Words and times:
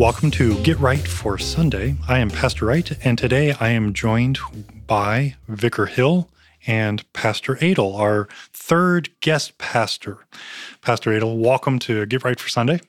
Welcome 0.00 0.30
to 0.30 0.58
Get 0.62 0.78
Right 0.78 1.06
for 1.06 1.36
Sunday. 1.36 1.94
I 2.08 2.20
am 2.20 2.30
Pastor 2.30 2.64
Wright, 2.64 2.90
and 3.04 3.18
today 3.18 3.52
I 3.60 3.68
am 3.68 3.92
joined 3.92 4.38
by 4.86 5.36
Vicar 5.46 5.84
Hill 5.84 6.30
and 6.66 7.04
Pastor 7.12 7.58
Adel, 7.60 7.94
our 7.96 8.26
third 8.50 9.10
guest 9.20 9.58
pastor. 9.58 10.24
Pastor 10.80 11.12
Adel, 11.12 11.36
welcome 11.36 11.78
to 11.80 12.06
Get 12.06 12.24
Right 12.24 12.40
for 12.40 12.48
Sunday. 12.48 12.80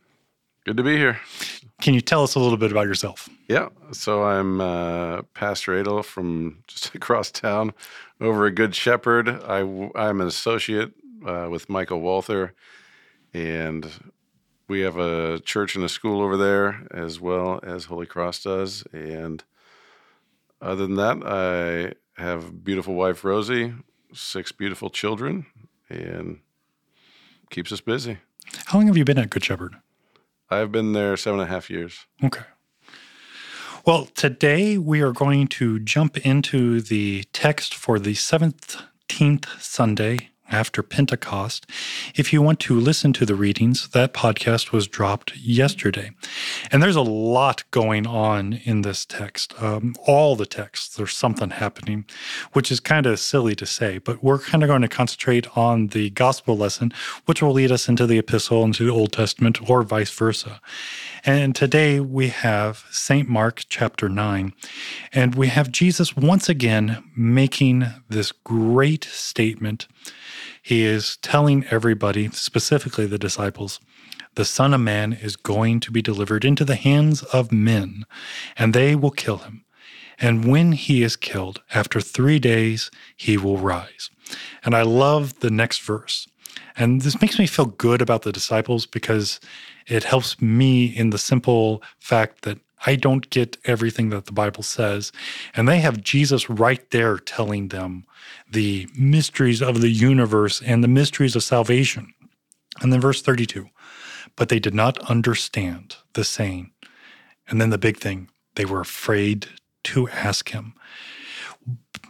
Good 0.66 0.78
to 0.78 0.84
be 0.84 0.96
here. 0.96 1.20
Can 1.82 1.94
you 1.94 2.00
tell 2.00 2.24
us 2.24 2.36
a 2.36 2.40
little 2.40 2.58
bit 2.58 2.72
about 2.72 2.88
yourself? 2.88 3.28
Yeah, 3.50 3.68
so 3.92 4.24
I'm 4.24 4.62
uh, 4.62 5.24
Pastor 5.34 5.78
Adel 5.78 6.04
from 6.04 6.64
just 6.68 6.96
across 6.96 7.30
town 7.30 7.74
over 8.22 8.48
at 8.48 8.56
Good 8.56 8.74
Shepherd. 8.74 9.28
I, 9.28 9.60
I'm 9.96 10.22
an 10.22 10.28
associate 10.28 10.94
uh, 11.28 11.50
with 11.52 11.68
Michael 11.68 12.00
Walther, 12.00 12.54
and 13.34 13.92
we 14.72 14.80
have 14.80 14.96
a 14.96 15.38
church 15.42 15.76
and 15.76 15.84
a 15.84 15.90
school 15.90 16.22
over 16.22 16.38
there 16.38 16.88
as 16.92 17.20
well 17.20 17.60
as 17.62 17.86
Holy 17.86 18.06
Cross 18.06 18.44
does. 18.44 18.86
And 18.94 19.44
other 20.62 20.88
than 20.88 20.96
that, 20.96 21.18
I 21.26 22.22
have 22.22 22.64
beautiful 22.64 22.94
wife, 22.94 23.26
Rosie, 23.26 23.74
six 24.14 24.54
beautiful 24.54 24.90
children, 24.90 25.46
and 25.90 26.40
keeps 27.50 27.74
us 27.74 27.82
busy. 27.82 28.20
How 28.68 28.78
long 28.78 28.88
have 28.88 28.96
you 28.96 29.04
been 29.04 29.18
at 29.18 29.30
Good 29.30 29.44
Shepherd? 29.44 29.76
I've 30.50 30.72
been 30.72 30.94
there 30.94 31.18
seven 31.18 31.42
and 31.42 31.50
a 31.50 31.54
half 31.54 31.70
years. 31.70 32.06
Okay. 32.24 32.46
Well, 33.86 34.06
today 34.06 34.78
we 34.78 35.02
are 35.02 35.12
going 35.12 35.48
to 35.48 35.80
jump 35.80 36.18
into 36.20 36.80
the 36.80 37.26
text 37.34 37.76
for 37.76 38.00
the 38.00 38.14
17th 38.14 39.62
Sunday 39.62 40.31
after 40.52 40.84
Pentecost. 40.84 41.66
If 42.16 42.32
you 42.34 42.42
want 42.42 42.60
to 42.62 42.80
listen 42.80 43.14
to 43.14 43.26
the 43.26 43.36
readings, 43.36 43.88
that 43.90 44.14
podcast 44.14 44.72
was 44.72 44.88
dropped 44.88 45.36
yesterday. 45.38 46.12
And 46.72 46.84
there's 46.84 46.96
a 46.96 47.02
lot 47.02 47.64
going 47.72 48.06
on 48.06 48.54
in 48.64 48.82
this 48.82 49.06
text. 49.06 49.54
Um, 49.62 49.96
all 50.06 50.36
the 50.36 50.46
texts, 50.46 50.96
there's 50.96 51.16
something 51.16 51.52
happening, 51.52 52.06
which 52.54 52.72
is 52.72 52.80
kind 52.80 53.06
of 53.06 53.20
silly 53.20 53.56
to 53.56 53.66
say, 53.66 53.98
but 53.98 54.24
we're 54.24 54.40
kind 54.40 54.64
of 54.64 54.68
going 54.68 54.82
to 54.82 54.88
concentrate 54.88 55.58
on 55.58 55.88
the 55.88 56.10
gospel 56.12 56.58
lesson, 56.58 56.94
which 57.26 57.42
will 57.42 57.54
lead 57.54 57.72
us 57.72 57.88
into 57.88 58.06
the 58.06 58.20
epistle, 58.20 58.64
into 58.64 58.84
the 58.84 58.92
Old 58.92 59.14
Testament, 59.14 59.70
or 59.70 59.84
vice 59.84 60.12
versa. 60.12 60.60
And 61.24 61.56
today 61.56 62.00
we 62.00 62.30
have 62.30 62.86
St. 62.92 63.30
Mark 63.30 63.64
chapter 63.70 64.10
9, 64.10 64.54
and 65.14 65.36
we 65.36 65.48
have 65.48 65.72
Jesus 65.72 66.16
once 66.16 66.50
again 66.50 67.04
making 67.16 67.86
this 68.10 68.32
great 68.32 69.04
statement 69.06 69.88
he 70.62 70.84
is 70.84 71.18
telling 71.18 71.66
everybody, 71.70 72.30
specifically 72.30 73.06
the 73.06 73.18
disciples, 73.18 73.80
the 74.36 74.46
Son 74.46 74.74
of 74.74 74.82
Man 74.82 75.12
is 75.12 75.36
going 75.36 75.80
to 75.82 75.92
be 75.92 76.02
delivered 76.02 76.46
into 76.46 76.64
the 76.64 76.76
hands 76.76 77.24
of 77.24 77.52
men, 77.52 78.06
and 78.58 78.74
they 78.74 78.96
will 78.96 79.12
kill 79.12 79.40
him. 79.40 79.66
And 80.20 80.46
when 80.46 80.74
he 80.74 81.04
is 81.04 81.16
killed, 81.16 81.62
after 81.74 82.00
three 82.00 82.40
days, 82.40 82.92
he 83.18 83.38
will 83.38 83.58
rise. 83.58 84.10
And 84.64 84.76
I 84.76 84.84
love 84.84 85.40
the 85.40 85.50
next 85.50 85.82
verse. 85.82 86.28
And 86.78 87.02
this 87.02 87.20
makes 87.22 87.40
me 87.40 87.48
feel 87.48 87.66
good 87.66 88.02
about 88.02 88.22
the 88.22 88.32
disciples 88.32 88.86
because 88.86 89.40
it 89.88 90.04
helps 90.04 90.40
me 90.42 90.86
in 90.86 91.10
the 91.10 91.18
simple 91.18 91.82
fact 92.00 92.44
that 92.44 92.60
I 92.86 92.96
don't 92.96 93.30
get 93.30 93.58
everything 93.66 94.10
that 94.10 94.26
the 94.26 94.32
Bible 94.32 94.64
says. 94.64 95.12
And 95.56 95.68
they 95.68 95.80
have 95.80 96.02
Jesus 96.02 96.50
right 96.50 96.90
there 96.92 97.18
telling 97.18 97.68
them 97.68 98.06
the 98.52 98.88
mysteries 98.96 99.62
of 99.62 99.82
the 99.82 99.90
universe 99.90 100.62
and 100.62 100.84
the 100.84 100.88
mysteries 100.88 101.36
of 101.36 101.44
salvation. 101.44 102.14
And 102.82 102.92
then 102.92 103.02
verse 103.02 103.22
32 103.22 103.70
but 104.36 104.50
they 104.50 104.60
did 104.60 104.74
not 104.74 104.98
understand 105.10 105.98
the 106.14 106.24
saying. 106.24 106.72
And 107.48 107.60
then 107.60 107.70
the 107.70 107.78
big 107.78 107.98
thing, 107.98 108.30
they 108.56 108.66
were 108.66 108.82
afraid 108.82 109.48
to 109.86 110.10
ask 110.10 110.50
him. 110.50 110.74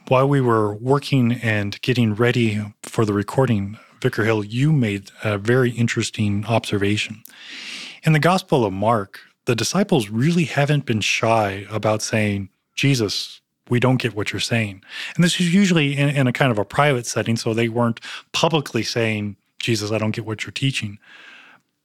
While 0.07 0.27
we 0.27 0.41
were 0.41 0.73
working 0.75 1.33
and 1.33 1.81
getting 1.81 2.13
ready 2.13 2.61
for 2.83 3.05
the 3.05 3.13
recording, 3.13 3.77
Vicar 4.01 4.25
Hill, 4.25 4.43
you 4.43 4.71
made 4.71 5.11
a 5.23 5.37
very 5.37 5.71
interesting 5.71 6.45
observation. 6.45 7.23
In 8.03 8.13
the 8.13 8.19
Gospel 8.19 8.65
of 8.65 8.73
Mark, 8.73 9.19
the 9.45 9.55
disciples 9.55 10.09
really 10.09 10.45
haven't 10.45 10.85
been 10.85 11.01
shy 11.01 11.65
about 11.69 12.01
saying, 12.01 12.49
Jesus, 12.75 13.41
we 13.69 13.79
don't 13.79 14.01
get 14.01 14.15
what 14.15 14.31
you're 14.31 14.39
saying. 14.39 14.83
And 15.15 15.23
this 15.23 15.39
is 15.39 15.53
usually 15.53 15.97
in, 15.97 16.09
in, 16.09 16.27
a 16.27 16.33
kind 16.33 16.51
of 16.51 16.59
a 16.59 16.65
private 16.65 17.05
setting, 17.05 17.37
so 17.37 17.53
they 17.53 17.69
weren't 17.69 17.99
publicly 18.33 18.83
saying, 18.83 19.37
Jesus, 19.59 19.91
I 19.91 19.97
don't 19.97 20.11
get 20.11 20.25
what 20.25 20.43
you're 20.43 20.51
teaching. 20.51 20.99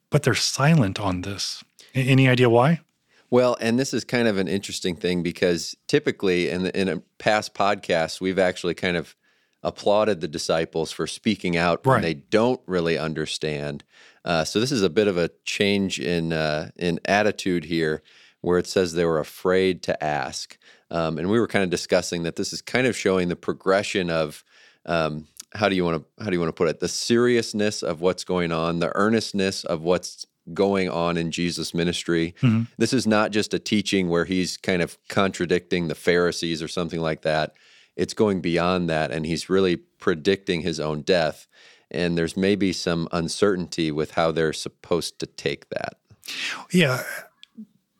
But 0.09 0.23
they're 0.23 0.35
silent 0.35 0.99
on 0.99 1.21
this. 1.21 1.63
Any 1.93 2.27
idea 2.27 2.49
why? 2.49 2.81
Well, 3.29 3.57
and 3.59 3.77
this 3.77 3.93
is 3.93 4.03
kind 4.03 4.27
of 4.27 4.37
an 4.37 4.47
interesting 4.47 4.95
thing 4.95 5.21
because 5.21 5.75
typically 5.87 6.49
in, 6.49 6.63
the, 6.63 6.79
in 6.79 6.87
a 6.87 7.01
past 7.17 7.53
podcast, 7.53 8.21
we've 8.21 8.39
actually 8.39 8.73
kind 8.73 8.95
of 8.95 9.15
applauded 9.63 10.21
the 10.21 10.27
disciples 10.27 10.91
for 10.91 11.07
speaking 11.07 11.57
out 11.57 11.85
when 11.85 12.01
they 12.01 12.13
don't 12.13 12.61
really 12.65 12.97
understand. 12.97 13.83
Uh, 14.27 14.43
so 14.43 14.59
this 14.59 14.73
is 14.73 14.83
a 14.83 14.89
bit 14.89 15.07
of 15.07 15.17
a 15.17 15.29
change 15.45 15.99
in 15.99 16.33
uh, 16.33 16.69
in 16.75 16.99
attitude 17.05 17.63
here, 17.63 18.03
where 18.41 18.59
it 18.59 18.67
says 18.67 18.91
they 18.91 19.05
were 19.05 19.19
afraid 19.19 19.81
to 19.83 20.03
ask, 20.03 20.57
um, 20.91 21.17
and 21.17 21.29
we 21.29 21.39
were 21.39 21.47
kind 21.47 21.63
of 21.63 21.69
discussing 21.69 22.23
that 22.23 22.35
this 22.35 22.51
is 22.51 22.61
kind 22.61 22.85
of 22.85 22.95
showing 22.95 23.29
the 23.29 23.37
progression 23.37 24.09
of 24.09 24.43
um, 24.85 25.27
how 25.53 25.69
do 25.69 25.75
you 25.75 25.85
want 25.85 26.03
to 26.03 26.23
how 26.23 26.29
do 26.29 26.35
you 26.35 26.41
want 26.41 26.49
to 26.49 26.59
put 26.59 26.67
it 26.67 26.81
the 26.81 26.89
seriousness 26.89 27.81
of 27.81 28.01
what's 28.01 28.25
going 28.25 28.51
on, 28.51 28.79
the 28.79 28.93
earnestness 28.97 29.63
of 29.63 29.81
what's 29.81 30.27
going 30.53 30.89
on 30.89 31.15
in 31.15 31.31
Jesus' 31.31 31.73
ministry. 31.73 32.35
Mm-hmm. 32.41 32.63
This 32.77 32.91
is 32.91 33.07
not 33.07 33.31
just 33.31 33.53
a 33.53 33.59
teaching 33.59 34.09
where 34.09 34.25
he's 34.25 34.57
kind 34.57 34.81
of 34.81 34.97
contradicting 35.07 35.87
the 35.87 35.95
Pharisees 35.95 36.61
or 36.61 36.67
something 36.67 36.99
like 36.99 37.21
that. 37.21 37.53
It's 37.95 38.13
going 38.13 38.41
beyond 38.41 38.89
that, 38.89 39.09
and 39.11 39.25
he's 39.25 39.49
really 39.49 39.77
predicting 39.77 40.61
his 40.61 40.81
own 40.81 41.01
death 41.01 41.47
and 41.91 42.17
there's 42.17 42.35
maybe 42.35 42.73
some 42.73 43.07
uncertainty 43.11 43.91
with 43.91 44.11
how 44.11 44.31
they're 44.31 44.53
supposed 44.53 45.19
to 45.19 45.25
take 45.25 45.69
that. 45.69 45.95
Yeah. 46.71 47.03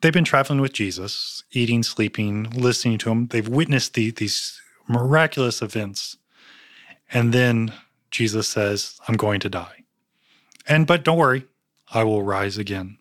They've 0.00 0.12
been 0.12 0.24
traveling 0.24 0.60
with 0.60 0.72
Jesus, 0.72 1.42
eating, 1.50 1.82
sleeping, 1.82 2.44
listening 2.50 2.98
to 2.98 3.10
him. 3.10 3.26
They've 3.28 3.48
witnessed 3.48 3.94
the, 3.94 4.10
these 4.10 4.60
miraculous 4.88 5.60
events. 5.60 6.16
And 7.12 7.32
then 7.32 7.72
Jesus 8.10 8.46
says, 8.46 9.00
I'm 9.08 9.16
going 9.16 9.40
to 9.40 9.48
die. 9.48 9.84
And 10.68 10.86
but 10.86 11.04
don't 11.04 11.18
worry, 11.18 11.46
I 11.92 12.04
will 12.04 12.22
rise 12.22 12.58
again. 12.58 12.98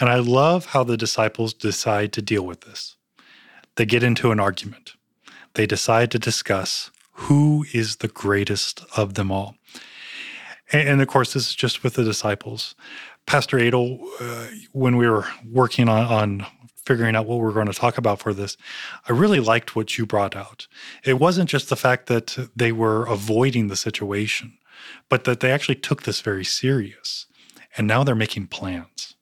And 0.00 0.08
I 0.08 0.16
love 0.16 0.66
how 0.66 0.84
the 0.84 0.96
disciples 0.96 1.52
decide 1.52 2.12
to 2.14 2.22
deal 2.22 2.42
with 2.42 2.62
this. 2.62 2.96
They 3.76 3.84
get 3.84 4.02
into 4.02 4.30
an 4.32 4.40
argument. 4.40 4.94
They 5.54 5.66
decide 5.66 6.10
to 6.12 6.18
discuss 6.18 6.90
who 7.12 7.64
is 7.72 7.96
the 7.96 8.08
greatest 8.08 8.84
of 8.96 9.14
them 9.14 9.30
all. 9.30 9.56
And, 10.72 10.88
and 10.88 11.02
of 11.02 11.08
course, 11.08 11.32
this 11.32 11.48
is 11.48 11.54
just 11.54 11.82
with 11.82 11.94
the 11.94 12.04
disciples. 12.04 12.74
Pastor 13.26 13.58
Adel, 13.58 13.98
uh, 14.20 14.46
when 14.72 14.96
we 14.96 15.08
were 15.08 15.26
working 15.44 15.88
on, 15.88 16.06
on 16.06 16.46
figuring 16.84 17.14
out 17.14 17.26
what 17.26 17.40
we 17.40 17.46
are 17.46 17.52
going 17.52 17.66
to 17.66 17.74
talk 17.74 17.98
about 17.98 18.18
for 18.18 18.32
this, 18.32 18.56
I 19.08 19.12
really 19.12 19.40
liked 19.40 19.76
what 19.76 19.98
you 19.98 20.06
brought 20.06 20.34
out. 20.34 20.66
It 21.04 21.18
wasn't 21.18 21.50
just 21.50 21.68
the 21.68 21.76
fact 21.76 22.06
that 22.06 22.50
they 22.56 22.72
were 22.72 23.04
avoiding 23.04 23.68
the 23.68 23.76
situation, 23.76 24.56
but 25.10 25.24
that 25.24 25.40
they 25.40 25.52
actually 25.52 25.74
took 25.74 26.04
this 26.04 26.20
very 26.22 26.44
serious. 26.44 27.26
And 27.76 27.86
now 27.86 28.04
they're 28.04 28.14
making 28.14 28.46
plans. 28.46 29.14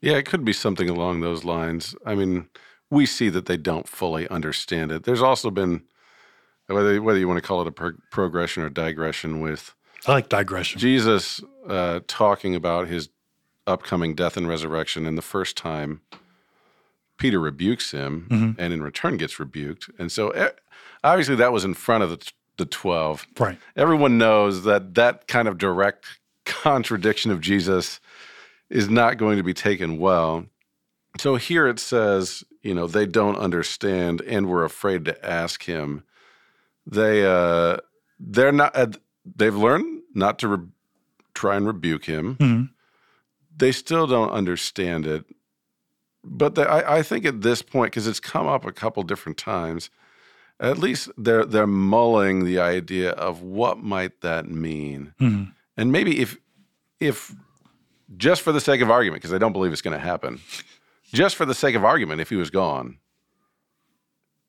Yeah, 0.00 0.16
it 0.16 0.24
could 0.24 0.44
be 0.44 0.52
something 0.52 0.88
along 0.88 1.20
those 1.20 1.44
lines. 1.44 1.94
I 2.04 2.14
mean, 2.14 2.48
we 2.90 3.04
see 3.04 3.28
that 3.28 3.46
they 3.46 3.56
don't 3.56 3.88
fully 3.88 4.28
understand 4.28 4.92
it. 4.92 5.04
There's 5.04 5.22
also 5.22 5.50
been, 5.50 5.82
whether, 6.66 7.02
whether 7.02 7.18
you 7.18 7.28
want 7.28 7.38
to 7.42 7.46
call 7.46 7.60
it 7.60 7.66
a 7.66 7.72
pro- 7.72 7.98
progression 8.10 8.62
or 8.62 8.70
digression 8.70 9.40
with 9.40 9.74
I 10.06 10.12
like 10.12 10.28
digression. 10.28 10.78
Jesus 10.78 11.40
uh, 11.68 12.00
talking 12.06 12.54
about 12.54 12.88
his 12.88 13.08
upcoming 13.66 14.14
death 14.14 14.36
and 14.36 14.48
resurrection, 14.48 15.06
and 15.06 15.18
the 15.18 15.22
first 15.22 15.56
time 15.56 16.00
Peter 17.18 17.40
rebukes 17.40 17.90
him, 17.90 18.26
mm-hmm. 18.30 18.60
and 18.60 18.72
in 18.72 18.82
return 18.82 19.16
gets 19.16 19.40
rebuked, 19.40 19.90
and 19.98 20.12
so 20.12 20.30
eh, 20.30 20.50
obviously 21.02 21.34
that 21.36 21.52
was 21.52 21.64
in 21.64 21.74
front 21.74 22.04
of 22.04 22.10
the 22.10 22.32
the 22.56 22.66
twelve. 22.66 23.26
Right. 23.38 23.58
Everyone 23.76 24.18
knows 24.18 24.64
that 24.64 24.94
that 24.94 25.26
kind 25.26 25.48
of 25.48 25.58
direct 25.58 26.06
contradiction 26.44 27.30
of 27.30 27.40
Jesus 27.40 28.00
is 28.70 28.88
not 28.88 29.18
going 29.18 29.36
to 29.36 29.42
be 29.42 29.54
taken 29.54 29.98
well. 29.98 30.46
So 31.18 31.36
here 31.36 31.66
it 31.66 31.78
says, 31.78 32.44
you 32.62 32.74
know, 32.74 32.86
they 32.86 33.06
don't 33.06 33.36
understand 33.36 34.20
and 34.22 34.48
were 34.48 34.64
afraid 34.64 35.04
to 35.06 35.26
ask 35.26 35.64
him. 35.64 36.04
They 36.86 37.26
uh 37.26 37.78
they're 38.18 38.52
not 38.52 38.74
uh, 38.76 38.88
they've 39.34 39.54
learned 39.54 39.95
not 40.16 40.38
to 40.40 40.48
re- 40.48 40.66
try 41.34 41.56
and 41.56 41.66
rebuke 41.66 42.06
him. 42.06 42.34
Mm-hmm. 42.36 42.64
They 43.56 43.72
still 43.72 44.06
don't 44.06 44.30
understand 44.30 45.06
it. 45.06 45.24
But 46.24 46.56
the, 46.56 46.68
I, 46.68 46.98
I 46.98 47.02
think 47.02 47.24
at 47.24 47.42
this 47.42 47.62
point, 47.62 47.92
because 47.92 48.06
it's 48.06 48.20
come 48.20 48.46
up 48.46 48.64
a 48.64 48.72
couple 48.72 49.02
different 49.04 49.38
times, 49.38 49.90
at 50.58 50.78
least 50.78 51.10
they're 51.16 51.44
they're 51.44 51.66
mulling 51.66 52.44
the 52.44 52.58
idea 52.58 53.10
of 53.10 53.42
what 53.42 53.78
might 53.78 54.22
that 54.22 54.48
mean, 54.50 55.12
Mm-hmm. 55.20 55.50
and 55.76 55.92
maybe 55.92 56.20
if 56.20 56.36
if 56.98 57.32
just 58.16 58.42
for 58.42 58.52
the 58.52 58.60
sake 58.60 58.80
of 58.80 58.90
argument, 58.90 59.20
because 59.22 59.34
I 59.34 59.38
don't 59.38 59.52
believe 59.52 59.72
it's 59.72 59.82
going 59.82 59.98
to 59.98 60.04
happen, 60.04 60.40
just 61.12 61.36
for 61.36 61.44
the 61.44 61.54
sake 61.54 61.74
of 61.76 61.84
argument, 61.84 62.20
if 62.20 62.30
he 62.30 62.36
was 62.36 62.50
gone, 62.50 62.98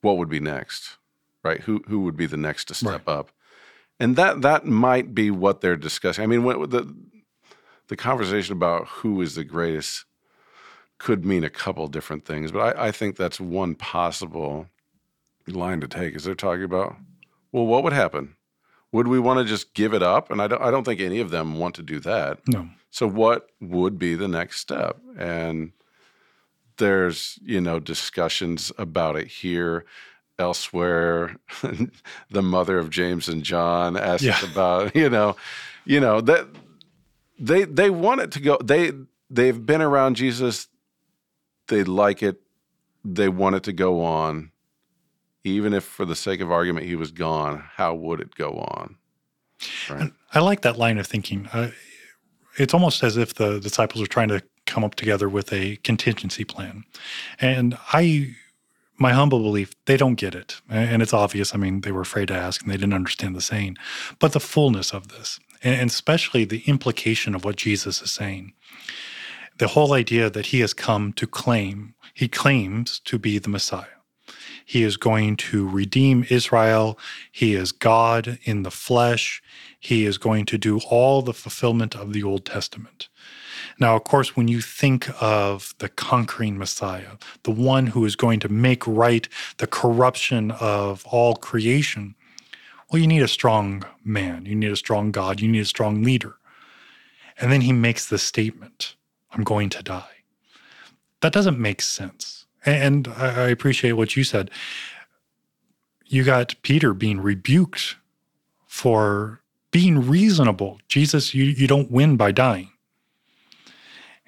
what 0.02 0.18
would 0.18 0.30
be 0.30 0.40
next, 0.40 0.98
right? 1.44 1.62
Who 1.62 1.84
who 1.88 2.00
would 2.02 2.16
be 2.18 2.26
the 2.26 2.38
next 2.38 2.66
to 2.70 2.74
step 2.74 3.08
up, 3.08 3.32
and 4.00 4.16
that 4.16 4.42
that 4.42 4.66
might 4.66 5.14
be 5.14 5.32
what 5.32 5.62
they're 5.62 5.76
discussing. 5.76 6.24
I 6.24 6.28
mean, 6.28 6.44
when, 6.44 6.70
the 6.70 6.94
the 7.88 7.96
conversation 7.96 8.54
about 8.54 8.88
who 8.88 9.22
is 9.22 9.36
the 9.36 9.44
greatest 9.44 10.06
could 10.98 11.24
mean 11.26 11.44
a 11.44 11.50
couple 11.50 11.88
different 11.88 12.26
things, 12.26 12.52
but 12.52 12.78
I, 12.78 12.88
I 12.88 12.92
think 12.92 13.16
that's 13.16 13.40
one 13.40 13.76
possible 13.76 14.68
line 15.48 15.80
to 15.82 15.88
take. 15.88 16.16
Is 16.16 16.24
they're 16.24 16.36
talking 16.36 16.64
about, 16.64 16.96
well, 17.52 17.66
what 17.66 17.84
would 17.84 17.94
happen? 17.94 18.36
Would 18.92 19.08
we 19.08 19.20
want 19.20 19.40
to 19.40 19.46
just 19.46 19.74
give 19.74 19.94
it 19.94 20.02
up? 20.02 20.32
And 20.32 20.42
I 20.42 20.48
don't, 20.48 20.62
I 20.62 20.72
don't 20.72 20.84
think 20.84 21.02
any 21.02 21.20
of 21.20 21.30
them 21.30 21.60
want 21.60 21.76
to 21.76 21.84
do 21.84 22.00
that. 22.00 22.40
No. 22.48 22.70
So 22.90 23.08
what 23.08 23.50
would 23.60 24.00
be 24.00 24.16
the 24.16 24.28
next 24.28 24.60
step? 24.60 24.98
And 25.18 25.74
there's, 26.78 27.38
you 27.44 27.60
know, 27.60 27.80
discussions 27.80 28.72
about 28.78 29.16
it 29.16 29.28
here. 29.28 29.86
Elsewhere, 30.40 31.38
the 32.30 32.42
mother 32.44 32.78
of 32.78 32.90
James 32.90 33.28
and 33.28 33.44
John 33.44 33.98
asks 33.98 34.24
Yeah. 34.24 34.40
about, 34.52 34.96
you 34.96 35.10
know, 35.10 35.36
you 35.86 36.00
know, 36.00 36.22
that 36.22 36.48
they 37.40 37.64
they 37.66 37.90
want 37.90 38.22
it 38.22 38.32
to 38.34 38.40
go. 38.40 38.58
They 38.64 38.92
they've 39.30 39.66
been 39.66 39.82
around 39.82 40.16
Jesus. 40.16 40.68
They 41.68 41.84
like 41.84 42.22
it. 42.24 42.40
They 43.04 43.30
want 43.30 43.56
it 43.56 43.64
to 43.64 43.74
go 43.74 44.04
on. 44.04 44.52
Even 45.44 45.74
if 45.74 45.84
for 45.84 46.06
the 46.06 46.16
sake 46.16 46.42
of 46.42 46.52
argument 46.52 46.86
he 46.88 46.96
was 46.96 47.12
gone, 47.12 47.64
how 47.76 47.94
would 47.96 48.20
it 48.20 48.36
go 48.36 48.52
on? 48.54 48.98
Right. 49.90 50.12
I 50.34 50.40
like 50.40 50.62
that 50.62 50.78
line 50.78 50.98
of 50.98 51.08
thinking. 51.08 51.48
Uh, 51.54 51.72
it's 52.58 52.74
almost 52.74 53.02
as 53.04 53.18
if 53.18 53.34
the 53.36 53.60
disciples 53.60 54.04
are 54.04 54.08
trying 54.08 54.28
to 54.30 54.44
come 54.66 54.84
up 54.84 54.96
together 54.96 55.30
with 55.30 55.54
a 55.54 55.78
contingency 55.78 56.44
plan. 56.44 56.84
And 57.40 57.78
I, 57.94 58.36
my 58.98 59.14
humble 59.14 59.40
belief, 59.40 59.74
they 59.86 59.98
don't 59.98 60.16
get 60.16 60.36
it. 60.36 60.62
And 60.70 61.02
it's 61.02 61.14
obvious. 61.14 61.54
I 61.54 61.58
mean, 61.58 61.82
they 61.82 61.92
were 61.92 62.02
afraid 62.02 62.30
to 62.30 62.34
ask 62.36 62.62
and 62.62 62.72
they 62.72 62.78
didn't 62.78 62.94
understand 62.94 63.36
the 63.36 63.42
saying. 63.42 63.78
But 64.20 64.34
the 64.34 64.40
fullness 64.40 64.94
of 64.94 65.10
this, 65.10 65.40
and 65.64 65.90
especially 65.90 66.46
the 66.46 66.64
implication 66.66 67.36
of 67.36 67.46
what 67.46 67.56
Jesus 67.56 68.02
is 68.02 68.12
saying, 68.12 68.54
the 69.58 69.70
whole 69.70 69.94
idea 69.94 70.30
that 70.30 70.48
he 70.48 70.60
has 70.60 70.74
come 70.74 71.14
to 71.14 71.28
claim, 71.28 71.96
he 72.14 72.28
claims 72.28 73.00
to 73.00 73.18
be 73.18 73.40
the 73.40 73.50
Messiah. 73.50 73.86
He 74.66 74.84
is 74.84 74.98
going 74.98 75.38
to 75.38 75.68
redeem 75.68 76.26
Israel. 76.30 77.00
He 77.32 77.56
is 77.56 77.72
God 77.72 78.38
in 78.44 78.64
the 78.64 78.72
flesh. 78.72 79.42
He 79.80 80.06
is 80.06 80.18
going 80.18 80.46
to 80.48 80.58
do 80.58 80.80
all 80.90 81.22
the 81.22 81.34
fulfillment 81.34 81.96
of 81.96 82.12
the 82.12 82.24
Old 82.24 82.46
Testament. 82.46 83.08
Now, 83.80 83.96
of 83.96 84.04
course, 84.04 84.36
when 84.36 84.48
you 84.48 84.62
think 84.62 85.10
of 85.22 85.76
the 85.78 85.90
conquering 85.90 86.58
Messiah, 86.58 87.18
the 87.44 87.52
one 87.52 87.88
who 87.88 88.06
is 88.06 88.16
going 88.16 88.40
to 88.40 88.50
make 88.50 88.86
right 88.88 89.28
the 89.58 89.68
corruption 89.68 90.52
of 90.52 91.06
all 91.06 91.36
creation, 91.36 92.16
well, 92.90 93.02
you 93.02 93.08
need 93.08 93.22
a 93.22 93.28
strong 93.28 93.84
man. 94.04 94.46
You 94.46 94.56
need 94.56 94.72
a 94.72 94.78
strong 94.78 95.12
God. 95.12 95.42
You 95.42 95.48
need 95.48 95.60
a 95.60 95.66
strong 95.66 96.04
leader. 96.04 96.38
And 97.40 97.52
then 97.52 97.62
he 97.62 97.74
makes 97.74 98.08
the 98.08 98.18
statement 98.18 98.96
I'm 99.32 99.44
going 99.44 99.70
to 99.70 99.84
die. 99.84 100.24
That 101.22 101.34
doesn't 101.34 101.60
make 101.60 101.82
sense. 101.82 102.46
And 102.66 103.08
I 103.08 103.50
appreciate 103.50 103.94
what 103.94 104.16
you 104.16 104.24
said. 104.24 104.50
You 106.06 106.24
got 106.24 106.56
Peter 106.64 106.94
being 106.94 107.20
rebuked 107.20 107.98
for 108.66 109.42
being 109.72 110.08
reasonable. 110.08 110.80
Jesus, 110.88 111.34
you, 111.34 111.46
you 111.46 111.68
don't 111.68 111.92
win 111.92 112.18
by 112.18 112.32
dying. 112.32 112.72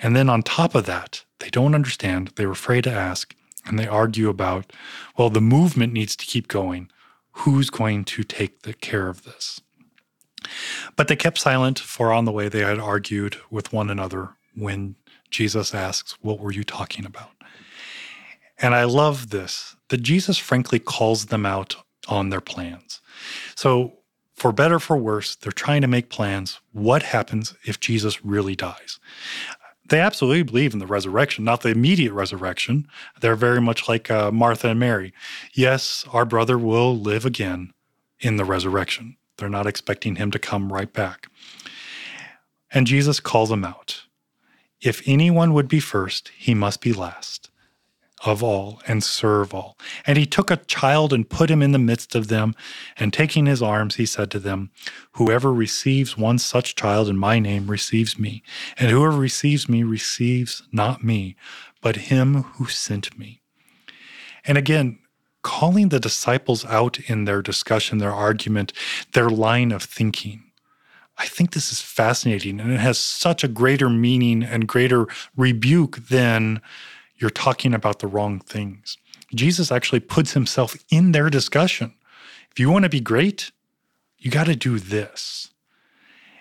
And 0.01 0.16
then 0.16 0.30
on 0.30 0.44
top 0.44 0.75
of 0.75 0.86
that, 0.86 1.25
they 1.40 1.50
don't 1.50 1.75
understand. 1.75 2.31
They're 2.36 2.51
afraid 2.51 2.86
to 2.86 2.92
ask. 2.92 3.36
And 3.66 3.78
they 3.78 3.88
argue 3.88 4.30
about, 4.30 4.72
well, 5.18 5.30
the 5.30 5.42
movement 5.42 5.94
needs 5.94 6.16
to 6.16 6.25
keep 6.25 6.48
going. 6.48 6.90
Who's 7.31 7.69
going 7.69 8.06
to 8.06 8.24
take 8.24 8.63
the 8.63 8.74
care 8.74 9.07
of 9.07 9.24
this? 9.24 9.62
But 10.96 11.07
they 11.07 11.16
kept 11.16 11.38
silent, 11.38 11.80
for 11.80 12.13
on 12.13 12.25
the 12.25 12.31
way 12.31 12.48
they 12.48 12.62
had 12.62 12.80
argued 12.80 13.38
with 13.51 13.74
one 13.74 13.90
another 13.90 14.36
when 14.56 14.96
Jesus 15.30 15.74
asks, 15.74 16.16
What 16.22 16.40
were 16.40 16.51
you 16.51 16.63
talking 16.63 17.06
about? 17.06 17.31
And 18.57 18.75
I 18.75 18.84
love 18.84 19.30
this 19.30 19.75
that 19.90 20.01
Jesus 20.04 20.38
frankly 20.38 20.80
calls 20.80 21.28
them 21.28 21.46
out 21.46 21.75
on 22.07 22.30
their 22.30 22.42
plans. 22.42 23.01
So, 23.56 23.94
for 24.36 24.51
better 24.54 24.80
for 24.80 24.96
worse, 24.96 25.36
they're 25.36 25.51
trying 25.51 25.81
to 25.81 25.88
make 25.88 26.10
plans. 26.10 26.62
What 26.72 27.04
happens 27.04 27.56
if 27.66 27.80
Jesus 27.80 28.24
really 28.24 28.56
dies? 28.56 29.00
They 29.89 30.00
absolutely 30.00 30.44
believe 30.44 30.74
in 30.74 30.80
the 30.80 30.88
resurrection, 30.88 31.44
not 31.44 31.62
the 31.62 31.69
immediate 31.69 32.13
resurrection. 32.13 32.88
They're 33.21 33.36
very 33.36 33.62
much 33.62 33.89
like 33.89 34.09
uh, 34.12 34.31
Martha 34.31 34.69
and 34.69 34.80
Mary. 34.80 35.13
Yes, 35.53 36.06
our 36.13 36.25
brother 36.25 36.57
will 36.57 36.97
live 36.97 37.25
again 37.25 37.74
in 38.19 38.38
the 38.38 38.45
resurrection. 38.45 39.18
They're 39.38 39.50
not 39.50 39.68
expecting 39.68 40.15
him 40.15 40.31
to 40.31 40.39
come 40.39 40.71
right 40.71 40.91
back. 40.91 41.27
And 42.71 42.86
Jesus 42.86 43.19
calls 43.19 43.50
them 43.50 43.65
out. 43.65 44.03
If 44.81 45.01
anyone 45.07 45.53
would 45.53 45.68
be 45.68 45.80
first, 45.80 46.31
he 46.38 46.53
must 46.53 46.81
be 46.81 46.94
last 46.94 47.50
of 48.25 48.44
all 48.44 48.81
and 48.88 49.04
serve 49.04 49.54
all. 49.54 49.77
And 50.06 50.18
he 50.18 50.25
took 50.25 50.51
a 50.51 50.57
child 50.57 51.13
and 51.13 51.30
put 51.30 51.50
him 51.50 51.62
in 51.62 51.71
the 51.71 51.80
midst 51.80 52.15
of 52.15 52.27
them. 52.27 52.55
And 52.98 53.13
taking 53.13 53.46
his 53.46 53.62
arms, 53.62 53.96
he 53.96 54.05
said 54.05 54.29
to 54.32 54.39
them, 54.39 54.72
Whoever 55.13 55.53
receives 55.53 56.17
one 56.17 56.38
such 56.39 56.75
child 56.75 57.08
in 57.08 57.17
my 57.17 57.39
name 57.39 57.67
receives 57.67 58.20
me. 58.20 58.44
And 58.77 58.91
whoever 58.91 59.17
receives 59.17 59.70
me 59.70 59.84
receives 59.84 60.63
not 60.72 61.03
me, 61.03 61.36
but 61.82 61.96
him 61.96 62.44
who 62.44 62.65
sent 62.65 63.17
me. 63.17 63.41
And 64.46 64.58
again, 64.58 65.00
calling 65.41 65.89
the 65.89 66.00
disciples 66.00 66.65
out 66.65 67.00
in 67.10 67.25
their 67.25 67.41
discussion, 67.41 67.98
their 67.98 68.13
argument, 68.13 68.74
their 69.13 69.29
line 69.29 69.72
of 69.72 69.84
thinking. 69.84 70.44
I 71.17 71.25
think 71.25 71.51
this 71.51 71.72
is 71.72 71.82
fascinating 71.82 72.60
and 72.60 72.72
it 72.72 72.79
has 72.79 72.98
such 72.98 73.44
a 73.44 73.50
greater 73.50 73.89
meaning 73.89 74.41
and 74.41 74.67
greater 74.67 75.05
rebuke 75.36 75.98
than 76.08 76.62
you're 77.20 77.30
talking 77.30 77.74
about 77.74 78.00
the 78.00 78.08
wrong 78.08 78.40
things. 78.40 78.98
Jesus 79.34 79.72
actually 79.72 80.00
puts 80.00 80.34
himself 80.34 80.76
in 80.90 81.12
their 81.12 81.30
discussion. 81.30 81.94
If 82.52 82.60
you 82.60 82.72
want 82.72 82.84
to 82.84 82.90
be 82.90 83.00
great, 83.02 83.52
you 84.18 84.32
got 84.32 84.46
to 84.46 84.56
do 84.56 84.80
this. 84.80 85.52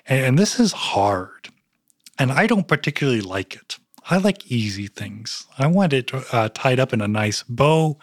And, 0.06 0.38
this 0.38 0.58
is 0.58 0.72
hard. 0.72 1.48
And 2.18 2.32
I 2.32 2.46
don't 2.46 2.66
particularly 2.66 3.20
like 3.20 3.54
it. 3.54 3.76
I 4.10 4.16
like 4.16 4.50
easy 4.50 4.86
things. 4.86 5.46
I 5.58 5.66
want 5.66 5.92
it 5.92 6.10
uh, 6.32 6.48
tied 6.54 6.80
up 6.80 6.94
in 6.94 7.02
a 7.02 7.08
nice 7.08 7.42
bow. 7.42 7.98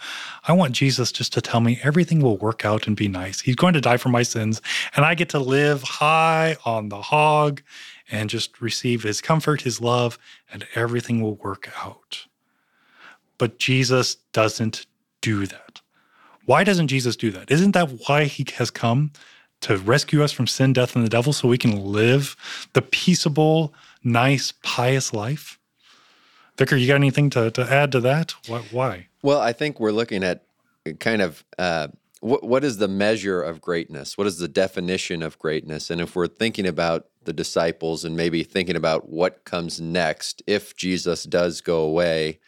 I 0.47 0.53
want 0.53 0.73
Jesus 0.73 1.11
just 1.11 1.33
to 1.33 1.41
tell 1.41 1.61
me 1.61 1.79
everything 1.81 2.21
will 2.21 2.37
work 2.37 2.63
out 2.63 2.85
and 2.85 2.95
be 2.95 3.07
nice. 3.07 3.41
He's 3.41 3.55
going 3.55 3.73
to 3.73 3.81
die 3.81 3.97
for 3.97 4.09
my 4.09 4.21
sins, 4.21 4.61
and 4.95 5.03
I 5.03 5.15
get 5.15 5.29
to 5.29 5.39
live 5.39 5.81
high 5.81 6.57
on 6.63 6.89
the 6.89 7.01
hog 7.01 7.63
and 8.11 8.29
just 8.29 8.61
receive 8.61 9.01
his 9.01 9.19
comfort, 9.19 9.61
his 9.61 9.81
love, 9.81 10.19
and 10.53 10.67
everything 10.75 11.21
will 11.21 11.37
work 11.37 11.71
out. 11.83 12.27
But 13.37 13.59
Jesus 13.59 14.15
doesn't 14.33 14.85
do 15.21 15.45
that. 15.45 15.81
Why 16.45 16.63
doesn't 16.63 16.87
Jesus 16.87 17.15
do 17.15 17.31
that? 17.31 17.49
Isn't 17.49 17.71
that 17.71 18.07
why 18.07 18.25
he 18.25 18.45
has 18.55 18.69
come? 18.71 19.11
To 19.61 19.77
rescue 19.77 20.21
us 20.23 20.31
from 20.31 20.47
sin, 20.47 20.73
death, 20.73 20.95
and 20.95 21.03
the 21.03 21.09
devil 21.09 21.33
so 21.33 21.47
we 21.47 21.57
can 21.57 21.83
live 21.83 22.35
the 22.73 22.81
peaceable, 22.81 23.73
nice, 24.03 24.53
pious 24.61 25.11
life? 25.13 25.57
Vicar, 26.57 26.75
you 26.75 26.87
got 26.87 26.95
anything 26.95 27.29
to, 27.31 27.49
to 27.51 27.61
add 27.63 27.91
to 27.93 27.99
that? 28.01 28.35
Why? 28.71 29.07
Well, 29.23 29.39
I 29.41 29.53
think 29.53 29.79
we're 29.79 29.91
looking 29.91 30.23
at 30.23 30.43
kind 30.99 31.21
of 31.21 31.43
uh, 31.57 31.87
what, 32.19 32.43
what 32.43 32.63
is 32.63 32.77
the 32.77 32.87
measure 32.87 33.41
of 33.41 33.61
greatness? 33.61 34.17
What 34.17 34.27
is 34.27 34.37
the 34.37 34.47
definition 34.47 35.21
of 35.21 35.37
greatness? 35.39 35.89
And 35.89 35.99
if 35.99 36.15
we're 36.15 36.27
thinking 36.27 36.67
about 36.67 37.07
the 37.23 37.33
disciples 37.33 38.05
and 38.05 38.15
maybe 38.15 38.43
thinking 38.43 38.75
about 38.75 39.09
what 39.09 39.45
comes 39.45 39.81
next 39.81 40.43
if 40.47 40.75
Jesus 40.75 41.23
does 41.23 41.61
go 41.61 41.81
away, 41.81 42.39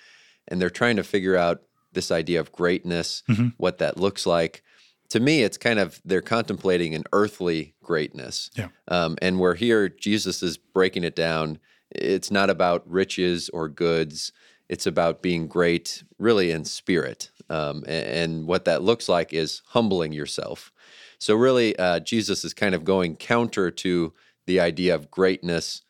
and 0.48 0.62
they're 0.62 0.70
trying 0.70 0.96
to 0.98 1.04
figure 1.04 1.36
out 1.36 1.62
this 1.94 2.12
idea 2.12 2.39
of 2.39 2.51
greatness, 2.51 3.24
mm-hmm. 3.30 3.48
what 3.58 3.80
that 3.80 3.98
looks 3.98 4.25
like. 4.25 4.63
To 5.10 5.20
me, 5.20 5.44
it's 5.44 5.58
kind 5.58 5.80
of 5.80 6.01
they're 6.04 6.22
contemplating 6.22 6.94
an 6.94 7.06
earthly 7.13 7.74
greatness. 7.82 8.51
Yeah. 8.56 8.68
Um, 8.88 9.18
and 9.22 9.39
we're 9.39 9.56
here, 9.56 9.89
Jesus 9.89 10.44
is 10.44 10.58
breaking 10.58 11.04
it 11.04 11.16
down 11.16 11.60
It's 11.89 12.30
not 12.30 12.50
about 12.50 12.89
riches 12.89 13.50
or 13.50 13.70
goods. 13.70 14.34
It's 14.68 14.86
about 14.86 15.22
being 15.22 15.48
great, 15.48 16.04
really, 16.20 16.51
in 16.51 16.66
spirit. 16.66 17.32
Um, 17.50 17.84
and, 17.88 18.06
and, 18.08 18.48
what 18.48 18.66
that 18.66 18.84
looks 18.84 19.08
like 19.08 19.34
is 19.34 19.62
humbling 19.68 20.12
yourself. 20.12 20.74
So, 21.18 21.34
really, 21.36 21.80
uh, 21.80 22.01
Jesus 22.01 22.44
is 22.44 22.54
kind 22.54 22.75
of 22.75 22.84
going 22.84 23.16
counter 23.16 23.72
to 23.72 24.13
the 24.46 24.60
idea 24.60 24.94
of 24.94 25.10
greatness 25.10 25.84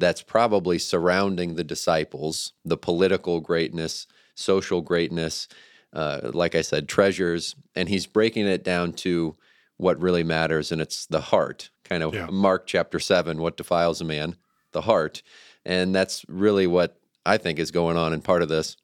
that's 0.00 0.22
probably 0.22 0.78
surrounding 0.78 1.54
the 1.54 1.64
disciples, 1.64 2.52
the 2.64 2.76
political 2.76 3.40
greatness, 3.40 4.06
social 4.34 4.80
greatness, 4.80 5.48
uh, 5.92 6.30
like 6.32 6.54
I 6.54 6.62
said, 6.62 6.88
treasures. 6.88 7.54
And 7.74 7.88
he's 7.88 8.06
breaking 8.06 8.46
it 8.46 8.64
down 8.64 8.92
to 8.94 9.36
what 9.76 10.00
really 10.00 10.22
matters, 10.24 10.72
and 10.72 10.80
it's 10.80 11.06
the 11.06 11.20
heart. 11.20 11.70
Kind 11.84 12.02
of 12.02 12.14
yeah. 12.14 12.26
Mark 12.30 12.66
chapter 12.66 12.98
7, 12.98 13.40
what 13.40 13.56
defiles 13.56 14.00
a 14.00 14.04
man? 14.04 14.36
The 14.72 14.82
heart. 14.82 15.22
And 15.64 15.94
that's 15.94 16.24
really 16.28 16.66
what 16.66 17.00
I 17.24 17.36
think 17.36 17.58
is 17.58 17.70
going 17.70 17.96
on 17.96 18.12
in 18.12 18.20
part 18.20 18.42
of 18.42 18.48
this 18.48 18.76